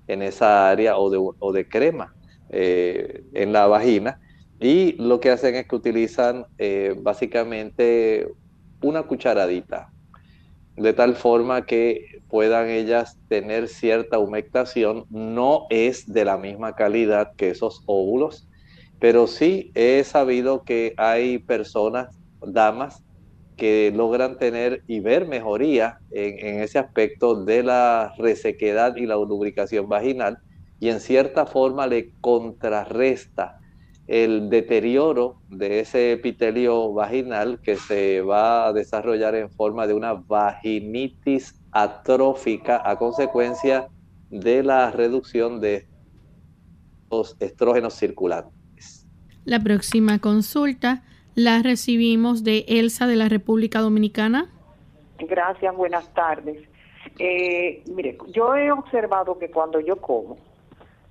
en 0.08 0.22
esa 0.22 0.70
área 0.70 0.98
o 0.98 1.10
de, 1.10 1.18
o 1.40 1.54
de 1.54 1.68
crema 1.68 2.14
eh, 2.50 3.24
en 3.34 3.54
la 3.54 3.68
vagina. 3.68 4.20
Y 4.60 4.94
lo 4.94 5.20
que 5.20 5.32
hacen 5.32 5.56
es 5.56 5.68
que 5.68 5.76
utilizan 5.76 6.46
eh, 6.58 6.96
básicamente 6.98 8.28
una 8.82 9.04
cucharadita, 9.04 9.92
de 10.76 10.94
tal 10.94 11.16
forma 11.16 11.66
que 11.66 12.22
puedan 12.30 12.70
ellas 12.70 13.18
tener 13.28 13.68
cierta 13.68 14.20
humectación. 14.20 15.06
No 15.10 15.66
es 15.70 16.12
de 16.12 16.26
la 16.26 16.38
misma 16.38 16.74
calidad 16.74 17.34
que 17.36 17.50
esos 17.50 17.84
óvulos. 17.86 18.48
pero 19.00 19.28
sí 19.28 19.72
he 19.76 20.04
sabido 20.04 20.64
que 20.64 20.94
hay 20.98 21.38
personas, 21.40 22.18
damas, 22.42 23.04
que 23.58 23.92
logran 23.94 24.38
tener 24.38 24.84
y 24.88 25.00
ver 25.00 25.28
mejoría 25.28 26.00
en, 26.12 26.62
ese 26.62 26.80
aspecto 26.80 27.44
de 27.44 27.64
la 27.64 28.14
resequedad 28.18 28.96
y 28.96 29.06
la 29.06 29.16
lubricación 29.16 29.90
vaginal 29.90 30.40
y 30.80 30.90
en 30.90 31.00
cierta 31.00 31.48
forma 31.48 31.88
le 31.88 32.12
contrarresta 32.22 33.60
el 34.06 34.50
deterioro 34.50 35.42
de 35.50 35.82
ese 35.82 36.14
epitelio 36.14 36.94
vaginal 36.94 37.60
que 37.62 37.76
se 37.76 38.22
va 38.22 38.68
a 38.68 38.74
desarrollar 38.74 39.36
en 39.36 39.50
forma 39.50 39.88
de 39.88 39.96
una 39.96 40.14
vaginitis 40.14 41.60
atrófica 41.72 42.82
a 42.86 42.98
consecuencia 42.98 43.90
de 44.30 44.64
la 44.64 44.92
reducción 44.92 45.60
de 45.60 45.88
los 47.10 47.36
estrógenos 47.40 47.96
circulantes. 47.96 49.06
La 49.46 49.60
próxima 49.60 50.20
consulta 50.20 51.04
la 51.38 51.62
recibimos 51.62 52.44
de 52.44 52.66
Elsa 52.68 53.06
de 53.06 53.16
la 53.16 53.30
República 53.30 53.80
Dominicana. 53.80 54.50
Gracias, 55.20 55.76
buenas 55.76 56.12
tardes. 56.16 56.68
Eh, 57.20 57.84
mire, 57.94 58.18
yo 58.30 58.56
he 58.56 58.72
observado 58.72 59.38
que 59.38 59.52
cuando 59.52 59.80
yo 59.80 59.98
como, 59.98 60.38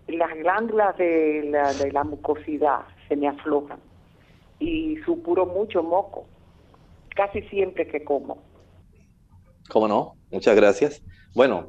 las 0.09 0.37
glándulas 0.37 0.97
de 0.97 1.49
la, 1.49 1.73
de 1.73 1.93
la 1.93 2.03
mucosidad 2.03 2.81
se 3.07 3.15
me 3.15 3.29
aflojan 3.29 3.79
y 4.59 4.97
supuro 5.05 5.47
mucho 5.47 5.85
moco, 5.85 6.27
casi 7.15 7.43
siempre 7.43 7.87
que 7.87 8.03
como. 8.03 8.39
¿Cómo 9.69 9.87
no? 9.87 10.17
Muchas 10.33 10.57
gracias. 10.57 11.05
Bueno, 11.37 11.69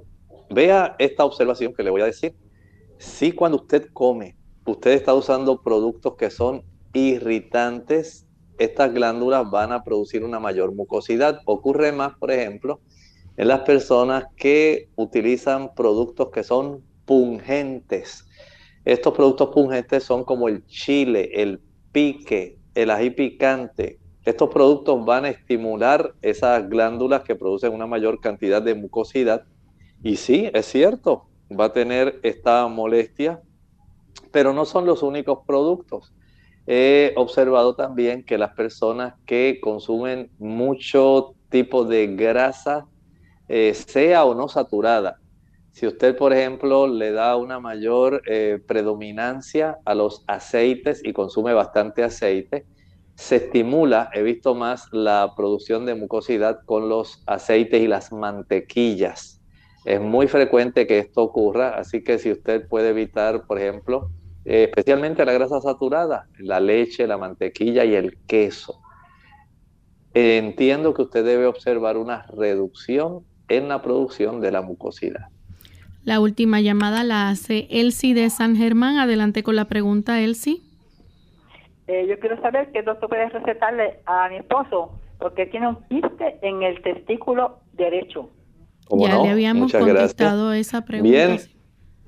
vea 0.49 0.95
esta 0.97 1.25
observación 1.25 1.75
que 1.75 1.83
le 1.83 1.91
voy 1.91 2.01
a 2.01 2.05
decir. 2.05 2.33
Si 2.97 3.33
cuando 3.33 3.57
usted 3.57 3.89
come, 3.93 4.35
usted 4.65 4.93
está 4.93 5.13
usando 5.13 5.61
productos 5.61 6.15
que 6.15 6.31
son 6.31 6.63
irritantes 6.93 8.26
estas 8.57 8.93
glándulas 8.93 9.49
van 9.49 9.71
a 9.71 9.83
producir 9.83 10.23
una 10.23 10.39
mayor 10.39 10.73
mucosidad. 10.73 11.41
Ocurre 11.45 11.91
más, 11.91 12.15
por 12.17 12.31
ejemplo, 12.31 12.79
en 13.37 13.47
las 13.47 13.61
personas 13.61 14.25
que 14.35 14.89
utilizan 14.95 15.73
productos 15.75 16.29
que 16.31 16.43
son 16.43 16.83
pungentes. 17.05 18.25
Estos 18.83 19.13
productos 19.13 19.49
pungentes 19.49 20.03
son 20.03 20.23
como 20.23 20.47
el 20.47 20.65
chile, 20.65 21.29
el 21.33 21.61
pique, 21.91 22.57
el 22.73 22.89
ají 22.89 23.11
picante. 23.11 23.99
Estos 24.23 24.49
productos 24.49 25.05
van 25.05 25.25
a 25.25 25.29
estimular 25.29 26.13
esas 26.21 26.67
glándulas 26.69 27.23
que 27.23 27.35
producen 27.35 27.73
una 27.73 27.87
mayor 27.87 28.19
cantidad 28.19 28.61
de 28.61 28.75
mucosidad. 28.75 29.45
Y 30.03 30.17
sí, 30.17 30.49
es 30.53 30.65
cierto, 30.65 31.27
va 31.49 31.65
a 31.65 31.73
tener 31.73 32.19
esta 32.23 32.67
molestia, 32.67 33.41
pero 34.31 34.53
no 34.53 34.65
son 34.65 34.85
los 34.85 35.03
únicos 35.03 35.39
productos. 35.45 36.13
He 36.67 37.13
observado 37.15 37.75
también 37.75 38.23
que 38.23 38.37
las 38.37 38.53
personas 38.53 39.13
que 39.25 39.59
consumen 39.61 40.29
mucho 40.37 41.33
tipo 41.49 41.85
de 41.85 42.07
grasa, 42.15 42.85
eh, 43.47 43.73
sea 43.73 44.25
o 44.25 44.35
no 44.35 44.49
saturada, 44.49 45.17
si 45.77 45.85
usted, 45.85 46.17
por 46.17 46.33
ejemplo, 46.33 46.87
le 46.87 47.11
da 47.11 47.35
una 47.37 47.59
mayor 47.59 48.23
eh, 48.25 48.59
predominancia 48.67 49.77
a 49.85 49.93
los 49.93 50.23
aceites 50.25 51.01
y 51.03 51.13
consume 51.13 51.53
bastante 51.53 52.03
aceite, 52.03 52.65
se 53.15 53.35
estimula, 53.35 54.09
he 54.11 54.23
visto 54.23 54.55
más 54.55 54.87
la 54.91 55.33
producción 55.37 55.85
de 55.85 55.93
mucosidad 55.93 56.59
con 56.65 56.89
los 56.89 57.21
aceites 57.27 57.79
y 57.79 57.87
las 57.87 58.11
mantequillas. 58.11 59.39
Es 59.85 60.01
muy 60.01 60.27
frecuente 60.27 60.87
que 60.87 60.97
esto 60.97 61.21
ocurra, 61.21 61.77
así 61.77 62.03
que 62.03 62.17
si 62.17 62.31
usted 62.31 62.67
puede 62.67 62.89
evitar, 62.89 63.45
por 63.45 63.59
ejemplo, 63.59 64.09
eh, 64.47 64.63
especialmente 64.63 65.25
la 65.25 65.33
grasa 65.33 65.59
saturada, 65.59 66.27
la 66.39 66.61
leche, 66.61 67.05
la 67.05 67.17
mantequilla 67.17 67.83
y 67.83 67.95
el 67.95 68.17
queso. 68.27 68.79
entiendo 70.13 70.93
que 70.93 71.01
usted 71.03 71.23
debe 71.23 71.45
observar 71.45 71.97
una 71.97 72.25
reducción 72.27 73.23
en 73.49 73.67
la 73.67 73.81
producción 73.81 74.39
de 74.39 74.51
la 74.51 74.61
mucosidad. 74.61 75.27
La 76.03 76.21
última 76.21 76.61
llamada 76.61 77.03
la 77.03 77.27
hace 77.27 77.67
Elsie 77.69 78.13
de 78.13 78.29
San 78.29 78.55
Germán. 78.55 78.97
Adelante 78.97 79.43
con 79.43 79.57
la 79.57 79.65
pregunta, 79.65 80.21
Elsie. 80.21 80.61
Eh, 81.87 82.07
yo 82.07 82.17
quiero 82.19 82.41
saber 82.41 82.71
qué 82.71 82.81
doctor 82.81 83.09
puede 83.09 83.27
recetarle 83.27 83.99
a 84.05 84.29
mi 84.29 84.37
esposo, 84.37 84.93
porque 85.19 85.45
tiene 85.47 85.67
un 85.67 85.75
quiste 85.89 86.39
en 86.41 86.63
el 86.63 86.81
testículo 86.81 87.59
derecho. 87.73 88.29
Ya 88.89 89.21
le 89.21 89.29
habíamos 89.29 89.73
contestado 89.73 90.53
esa 90.53 90.85
pregunta. 90.85 91.11
Bien, 91.11 91.39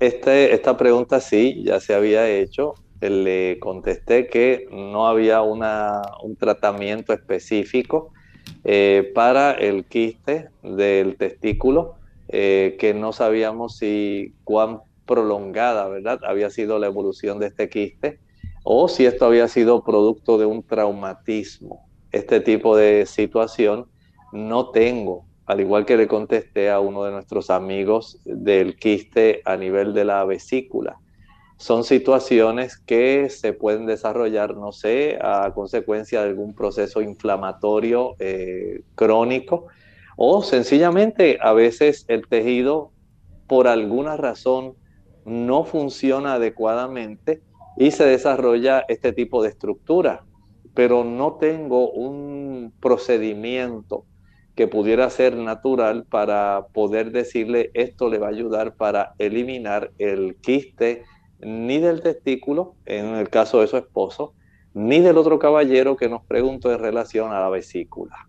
este, 0.00 0.54
esta 0.54 0.76
pregunta 0.76 1.20
sí, 1.20 1.62
ya 1.64 1.78
se 1.80 1.94
había 1.94 2.28
hecho. 2.28 2.74
Le 3.00 3.58
contesté 3.60 4.26
que 4.26 4.66
no 4.70 5.06
había 5.06 5.40
una, 5.40 6.02
un 6.22 6.36
tratamiento 6.36 7.14
específico 7.14 8.12
eh, 8.64 9.10
para 9.14 9.52
el 9.52 9.86
quiste 9.86 10.50
del 10.62 11.16
testículo, 11.16 11.94
eh, 12.28 12.76
que 12.78 12.92
no 12.92 13.12
sabíamos 13.12 13.76
si 13.78 14.34
cuán 14.44 14.80
prolongada, 15.06 15.88
¿verdad? 15.88 16.20
Había 16.26 16.50
sido 16.50 16.78
la 16.78 16.86
evolución 16.86 17.38
de 17.38 17.46
este 17.46 17.68
quiste 17.68 18.20
o 18.62 18.88
si 18.88 19.06
esto 19.06 19.26
había 19.26 19.48
sido 19.48 19.82
producto 19.82 20.38
de 20.38 20.46
un 20.46 20.62
traumatismo. 20.62 21.88
Este 22.12 22.40
tipo 22.40 22.76
de 22.76 23.06
situación 23.06 23.86
no 24.32 24.70
tengo 24.70 25.26
al 25.50 25.58
igual 25.58 25.84
que 25.84 25.96
le 25.96 26.06
contesté 26.06 26.70
a 26.70 26.78
uno 26.78 27.02
de 27.02 27.10
nuestros 27.10 27.50
amigos 27.50 28.20
del 28.24 28.76
quiste 28.76 29.42
a 29.44 29.56
nivel 29.56 29.92
de 29.94 30.04
la 30.04 30.24
vesícula. 30.24 31.00
Son 31.56 31.82
situaciones 31.82 32.76
que 32.78 33.28
se 33.30 33.52
pueden 33.52 33.84
desarrollar, 33.84 34.54
no 34.56 34.70
sé, 34.70 35.18
a 35.20 35.52
consecuencia 35.52 36.22
de 36.22 36.28
algún 36.28 36.54
proceso 36.54 37.02
inflamatorio 37.02 38.14
eh, 38.20 38.82
crónico 38.94 39.66
o 40.16 40.40
sencillamente 40.44 41.38
a 41.42 41.52
veces 41.52 42.04
el 42.06 42.28
tejido 42.28 42.92
por 43.48 43.66
alguna 43.66 44.16
razón 44.16 44.74
no 45.24 45.64
funciona 45.64 46.34
adecuadamente 46.34 47.42
y 47.76 47.90
se 47.90 48.04
desarrolla 48.04 48.84
este 48.86 49.12
tipo 49.12 49.42
de 49.42 49.48
estructura, 49.48 50.22
pero 50.74 51.02
no 51.02 51.38
tengo 51.40 51.90
un 51.90 52.72
procedimiento 52.80 54.04
que 54.60 54.68
pudiera 54.68 55.08
ser 55.08 55.38
natural 55.38 56.04
para 56.04 56.66
poder 56.74 57.12
decirle 57.12 57.70
esto 57.72 58.10
le 58.10 58.18
va 58.18 58.26
a 58.26 58.30
ayudar 58.30 58.74
para 58.74 59.14
eliminar 59.16 59.90
el 59.98 60.36
quiste 60.36 61.04
ni 61.40 61.78
del 61.78 62.02
testículo, 62.02 62.74
en 62.84 63.06
el 63.14 63.30
caso 63.30 63.62
de 63.62 63.68
su 63.68 63.78
esposo, 63.78 64.34
ni 64.74 65.00
del 65.00 65.16
otro 65.16 65.38
caballero 65.38 65.96
que 65.96 66.10
nos 66.10 66.22
preguntó 66.26 66.70
en 66.74 66.78
relación 66.78 67.32
a 67.32 67.40
la 67.40 67.48
vesícula. 67.48 68.28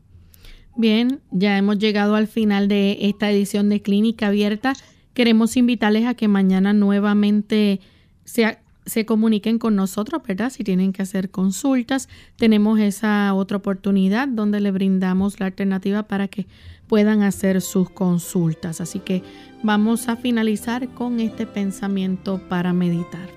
Bien, 0.78 1.20
ya 1.32 1.58
hemos 1.58 1.80
llegado 1.80 2.16
al 2.16 2.28
final 2.28 2.70
de 2.70 3.00
esta 3.02 3.30
edición 3.30 3.68
de 3.68 3.82
Clínica 3.82 4.28
Abierta. 4.28 4.72
Queremos 5.14 5.58
invitarles 5.58 6.06
a 6.06 6.14
que 6.14 6.30
mañana 6.30 6.72
nuevamente 6.72 7.82
se 8.24 8.58
se 8.86 9.06
comuniquen 9.06 9.60
con 9.60 9.76
nosotros, 9.76 10.22
¿verdad? 10.28 10.50
Si 10.50 10.64
tienen 10.64 10.94
que 10.94 11.02
hacer 11.02 11.30
consultas, 11.30 12.10
tenemos 12.38 12.80
esa 12.80 13.34
otra 13.34 13.58
oportunidad 13.58 14.28
donde 14.28 14.60
le 14.60 14.72
brindamos 14.72 15.40
la 15.40 15.48
alternativa 15.48 16.04
para 16.04 16.28
que 16.28 16.48
puedan 16.88 17.22
hacer 17.22 17.62
sus 17.62 17.90
consultas. 17.90 18.82
Así 18.82 19.00
que 19.00 19.24
vamos 19.64 20.10
a 20.10 20.16
finalizar 20.16 20.90
con 20.90 21.20
este 21.20 21.46
pensamiento 21.46 22.42
para 22.50 22.74
meditar. 22.74 23.30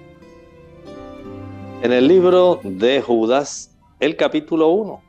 En 1.82 1.92
el 1.92 2.08
libro 2.08 2.60
de 2.64 3.02
Judas, 3.02 3.76
el 4.00 4.16
capítulo 4.16 4.68
1 4.68 5.02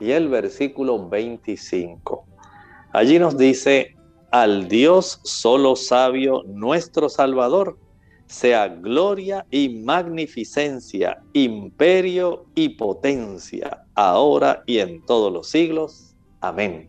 y 0.00 0.12
el 0.12 0.28
versículo 0.28 1.08
25. 1.08 2.24
Allí 2.92 3.18
nos 3.18 3.36
dice, 3.36 3.96
al 4.30 4.68
Dios 4.68 5.20
solo 5.24 5.74
sabio, 5.74 6.44
nuestro 6.46 7.08
Salvador 7.08 7.76
sea 8.30 8.68
gloria 8.68 9.44
y 9.50 9.68
magnificencia, 9.68 11.20
imperio 11.32 12.46
y 12.54 12.68
potencia, 12.70 13.84
ahora 13.96 14.62
y 14.66 14.78
en 14.78 15.04
todos 15.04 15.32
los 15.32 15.48
siglos. 15.48 16.14
Amén. 16.40 16.88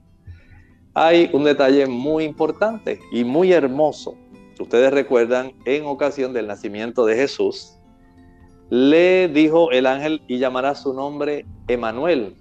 Hay 0.93 1.31
un 1.33 1.43
detalle 1.43 1.87
muy 1.87 2.25
importante 2.25 2.99
y 3.11 3.23
muy 3.23 3.51
hermoso. 3.53 4.15
Ustedes 4.59 4.93
recuerdan, 4.93 5.53
en 5.65 5.85
ocasión 5.85 6.31
del 6.31 6.45
nacimiento 6.45 7.07
de 7.07 7.15
Jesús, 7.15 7.73
le 8.69 9.27
dijo 9.27 9.71
el 9.71 9.87
ángel 9.87 10.21
y 10.27 10.37
llamará 10.37 10.75
su 10.75 10.93
nombre 10.93 11.47
Emanuel, 11.67 12.35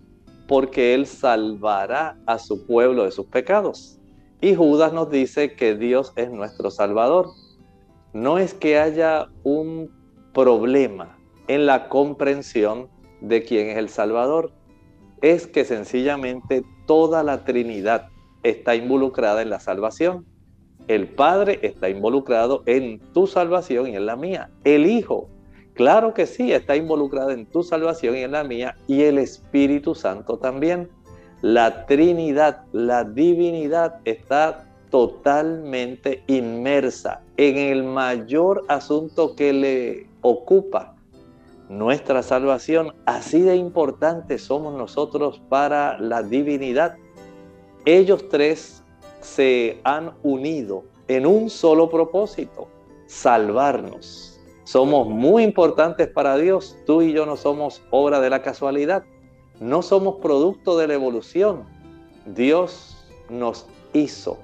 porque 0.46 0.92
él 0.92 1.06
salvará 1.06 2.18
a 2.26 2.38
su 2.38 2.66
pueblo 2.66 3.04
de 3.04 3.12
sus 3.12 3.24
pecados. 3.24 3.98
Y 4.42 4.54
Judas 4.54 4.92
nos 4.92 5.10
dice 5.10 5.54
que 5.54 5.74
Dios 5.74 6.12
es 6.16 6.30
nuestro 6.30 6.70
Salvador 6.70 7.30
no 8.12 8.38
es 8.38 8.54
que 8.54 8.78
haya 8.78 9.28
un 9.42 9.90
problema 10.32 11.18
en 11.48 11.66
la 11.66 11.88
comprensión 11.88 12.88
de 13.20 13.42
quién 13.42 13.68
es 13.68 13.76
el 13.76 13.88
Salvador, 13.88 14.52
es 15.20 15.46
que 15.46 15.64
sencillamente 15.64 16.62
toda 16.86 17.22
la 17.22 17.44
Trinidad 17.44 18.08
está 18.42 18.74
involucrada 18.74 19.42
en 19.42 19.50
la 19.50 19.60
salvación. 19.60 20.24
El 20.88 21.08
Padre 21.08 21.58
está 21.62 21.88
involucrado 21.88 22.62
en 22.66 23.00
tu 23.12 23.26
salvación 23.26 23.88
y 23.88 23.96
en 23.96 24.06
la 24.06 24.16
mía. 24.16 24.50
El 24.64 24.86
Hijo, 24.86 25.28
Claro 25.80 26.12
que 26.12 26.26
sí, 26.26 26.52
está 26.52 26.76
involucrada 26.76 27.32
en 27.32 27.46
tu 27.46 27.62
salvación 27.62 28.14
y 28.14 28.20
en 28.20 28.32
la 28.32 28.44
mía, 28.44 28.76
y 28.86 29.00
el 29.04 29.16
Espíritu 29.16 29.94
Santo 29.94 30.36
también. 30.36 30.90
La 31.40 31.86
Trinidad, 31.86 32.64
la 32.72 33.02
divinidad 33.02 34.00
está 34.04 34.66
totalmente 34.90 36.22
inmersa 36.26 37.22
en 37.40 37.56
el 37.56 37.84
mayor 37.84 38.66
asunto 38.68 39.34
que 39.34 39.54
le 39.54 40.06
ocupa, 40.20 40.94
nuestra 41.70 42.22
salvación. 42.22 42.92
Así 43.06 43.40
de 43.40 43.56
importante 43.56 44.36
somos 44.36 44.74
nosotros 44.74 45.40
para 45.48 45.98
la 45.98 46.22
divinidad. 46.22 46.96
Ellos 47.86 48.28
tres 48.28 48.84
se 49.22 49.80
han 49.84 50.12
unido 50.22 50.84
en 51.08 51.24
un 51.24 51.48
solo 51.48 51.88
propósito, 51.88 52.68
salvarnos. 53.06 54.38
Somos 54.64 55.08
muy 55.08 55.42
importantes 55.42 56.08
para 56.08 56.36
Dios. 56.36 56.76
Tú 56.84 57.00
y 57.00 57.14
yo 57.14 57.24
no 57.24 57.38
somos 57.38 57.80
obra 57.88 58.20
de 58.20 58.28
la 58.28 58.42
casualidad. 58.42 59.02
No 59.60 59.80
somos 59.80 60.16
producto 60.16 60.76
de 60.76 60.88
la 60.88 60.94
evolución. 60.94 61.64
Dios 62.26 62.98
nos 63.30 63.64
hizo. 63.94 64.36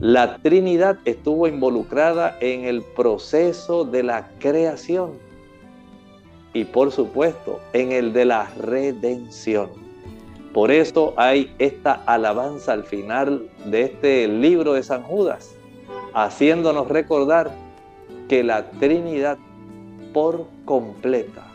La 0.00 0.38
Trinidad 0.38 0.98
estuvo 1.04 1.46
involucrada 1.46 2.36
en 2.40 2.64
el 2.64 2.82
proceso 2.82 3.84
de 3.84 4.02
la 4.02 4.28
creación 4.40 5.12
y 6.52 6.64
por 6.64 6.90
supuesto 6.90 7.60
en 7.72 7.92
el 7.92 8.12
de 8.12 8.24
la 8.24 8.50
redención. 8.58 9.70
Por 10.52 10.72
eso 10.72 11.14
hay 11.16 11.54
esta 11.60 11.92
alabanza 12.06 12.72
al 12.72 12.82
final 12.82 13.48
de 13.66 13.82
este 13.82 14.26
libro 14.26 14.72
de 14.72 14.82
San 14.82 15.04
Judas, 15.04 15.54
haciéndonos 16.12 16.88
recordar 16.88 17.52
que 18.28 18.42
la 18.42 18.70
Trinidad 18.72 19.38
por 20.12 20.46
completa 20.64 21.46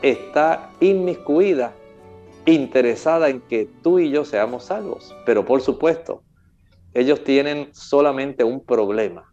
está 0.00 0.70
inmiscuida, 0.80 1.74
interesada 2.46 3.28
en 3.28 3.40
que 3.42 3.68
tú 3.82 3.98
y 3.98 4.10
yo 4.10 4.24
seamos 4.24 4.64
salvos. 4.64 5.14
Pero 5.24 5.44
por 5.44 5.60
supuesto, 5.60 6.22
ellos 6.94 7.24
tienen 7.24 7.68
solamente 7.72 8.44
un 8.44 8.64
problema. 8.64 9.32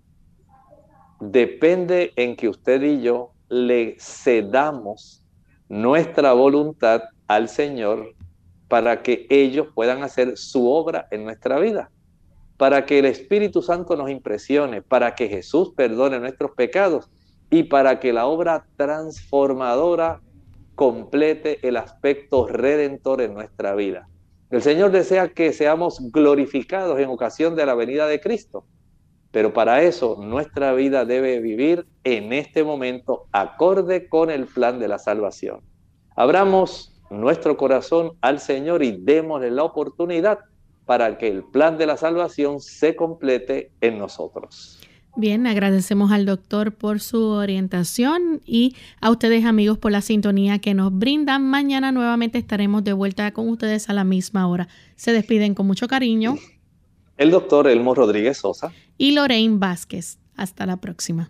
Depende 1.19 2.11
en 2.15 2.35
que 2.35 2.49
usted 2.49 2.81
y 2.81 3.01
yo 3.01 3.31
le 3.47 3.95
cedamos 3.99 5.23
nuestra 5.69 6.33
voluntad 6.33 7.03
al 7.27 7.47
Señor 7.47 8.15
para 8.67 9.03
que 9.03 9.27
ellos 9.29 9.67
puedan 9.75 10.03
hacer 10.03 10.37
su 10.37 10.69
obra 10.69 11.07
en 11.11 11.23
nuestra 11.23 11.59
vida, 11.59 11.91
para 12.57 12.85
que 12.85 12.99
el 12.99 13.05
Espíritu 13.05 13.61
Santo 13.61 13.95
nos 13.95 14.09
impresione, 14.09 14.81
para 14.81 15.13
que 15.13 15.27
Jesús 15.27 15.73
perdone 15.75 16.19
nuestros 16.19 16.51
pecados 16.51 17.11
y 17.49 17.63
para 17.63 17.99
que 17.99 18.13
la 18.13 18.25
obra 18.25 18.65
transformadora 18.77 20.21
complete 20.75 21.59
el 21.67 21.77
aspecto 21.77 22.47
redentor 22.47 23.21
en 23.21 23.33
nuestra 23.33 23.75
vida. 23.75 24.07
El 24.51 24.61
Señor 24.61 24.91
desea 24.91 25.29
que 25.29 25.53
seamos 25.53 26.11
glorificados 26.11 26.99
en 26.99 27.09
ocasión 27.09 27.55
de 27.55 27.65
la 27.65 27.73
venida 27.73 28.05
de 28.05 28.19
Cristo. 28.19 28.65
Pero 29.31 29.53
para 29.53 29.81
eso 29.81 30.17
nuestra 30.21 30.73
vida 30.73 31.05
debe 31.05 31.39
vivir 31.39 31.85
en 32.03 32.33
este 32.33 32.65
momento 32.65 33.27
acorde 33.31 34.09
con 34.09 34.29
el 34.29 34.45
plan 34.47 34.77
de 34.77 34.89
la 34.89 34.99
salvación. 34.99 35.61
Abramos 36.17 37.01
nuestro 37.09 37.55
corazón 37.55 38.11
al 38.19 38.41
Señor 38.41 38.83
y 38.83 38.91
démosle 38.91 39.51
la 39.51 39.63
oportunidad 39.63 40.39
para 40.85 41.17
que 41.17 41.29
el 41.29 41.45
plan 41.45 41.77
de 41.77 41.85
la 41.85 41.95
salvación 41.95 42.59
se 42.59 42.97
complete 42.97 43.71
en 43.79 43.99
nosotros. 43.99 44.80
Bien, 45.17 45.45
agradecemos 45.45 46.11
al 46.11 46.25
doctor 46.25 46.73
por 46.73 47.01
su 47.01 47.21
orientación 47.21 48.41
y 48.45 48.75
a 49.01 49.11
ustedes 49.11 49.43
amigos 49.43 49.77
por 49.77 49.91
la 49.91 50.01
sintonía 50.01 50.59
que 50.59 50.73
nos 50.73 50.97
brindan. 50.97 51.43
Mañana 51.49 51.91
nuevamente 51.91 52.37
estaremos 52.37 52.83
de 52.83 52.93
vuelta 52.93 53.31
con 53.31 53.49
ustedes 53.49 53.89
a 53.89 53.93
la 53.93 54.05
misma 54.05 54.47
hora. 54.47 54.69
Se 54.95 55.11
despiden 55.11 55.53
con 55.53 55.67
mucho 55.67 55.87
cariño. 55.87 56.37
El 57.17 57.29
doctor 57.29 57.67
Elmo 57.67 57.93
Rodríguez 57.93 58.37
Sosa. 58.37 58.71
Y 58.97 59.11
Lorraine 59.11 59.57
Vázquez. 59.57 60.17
Hasta 60.35 60.65
la 60.65 60.77
próxima. 60.77 61.29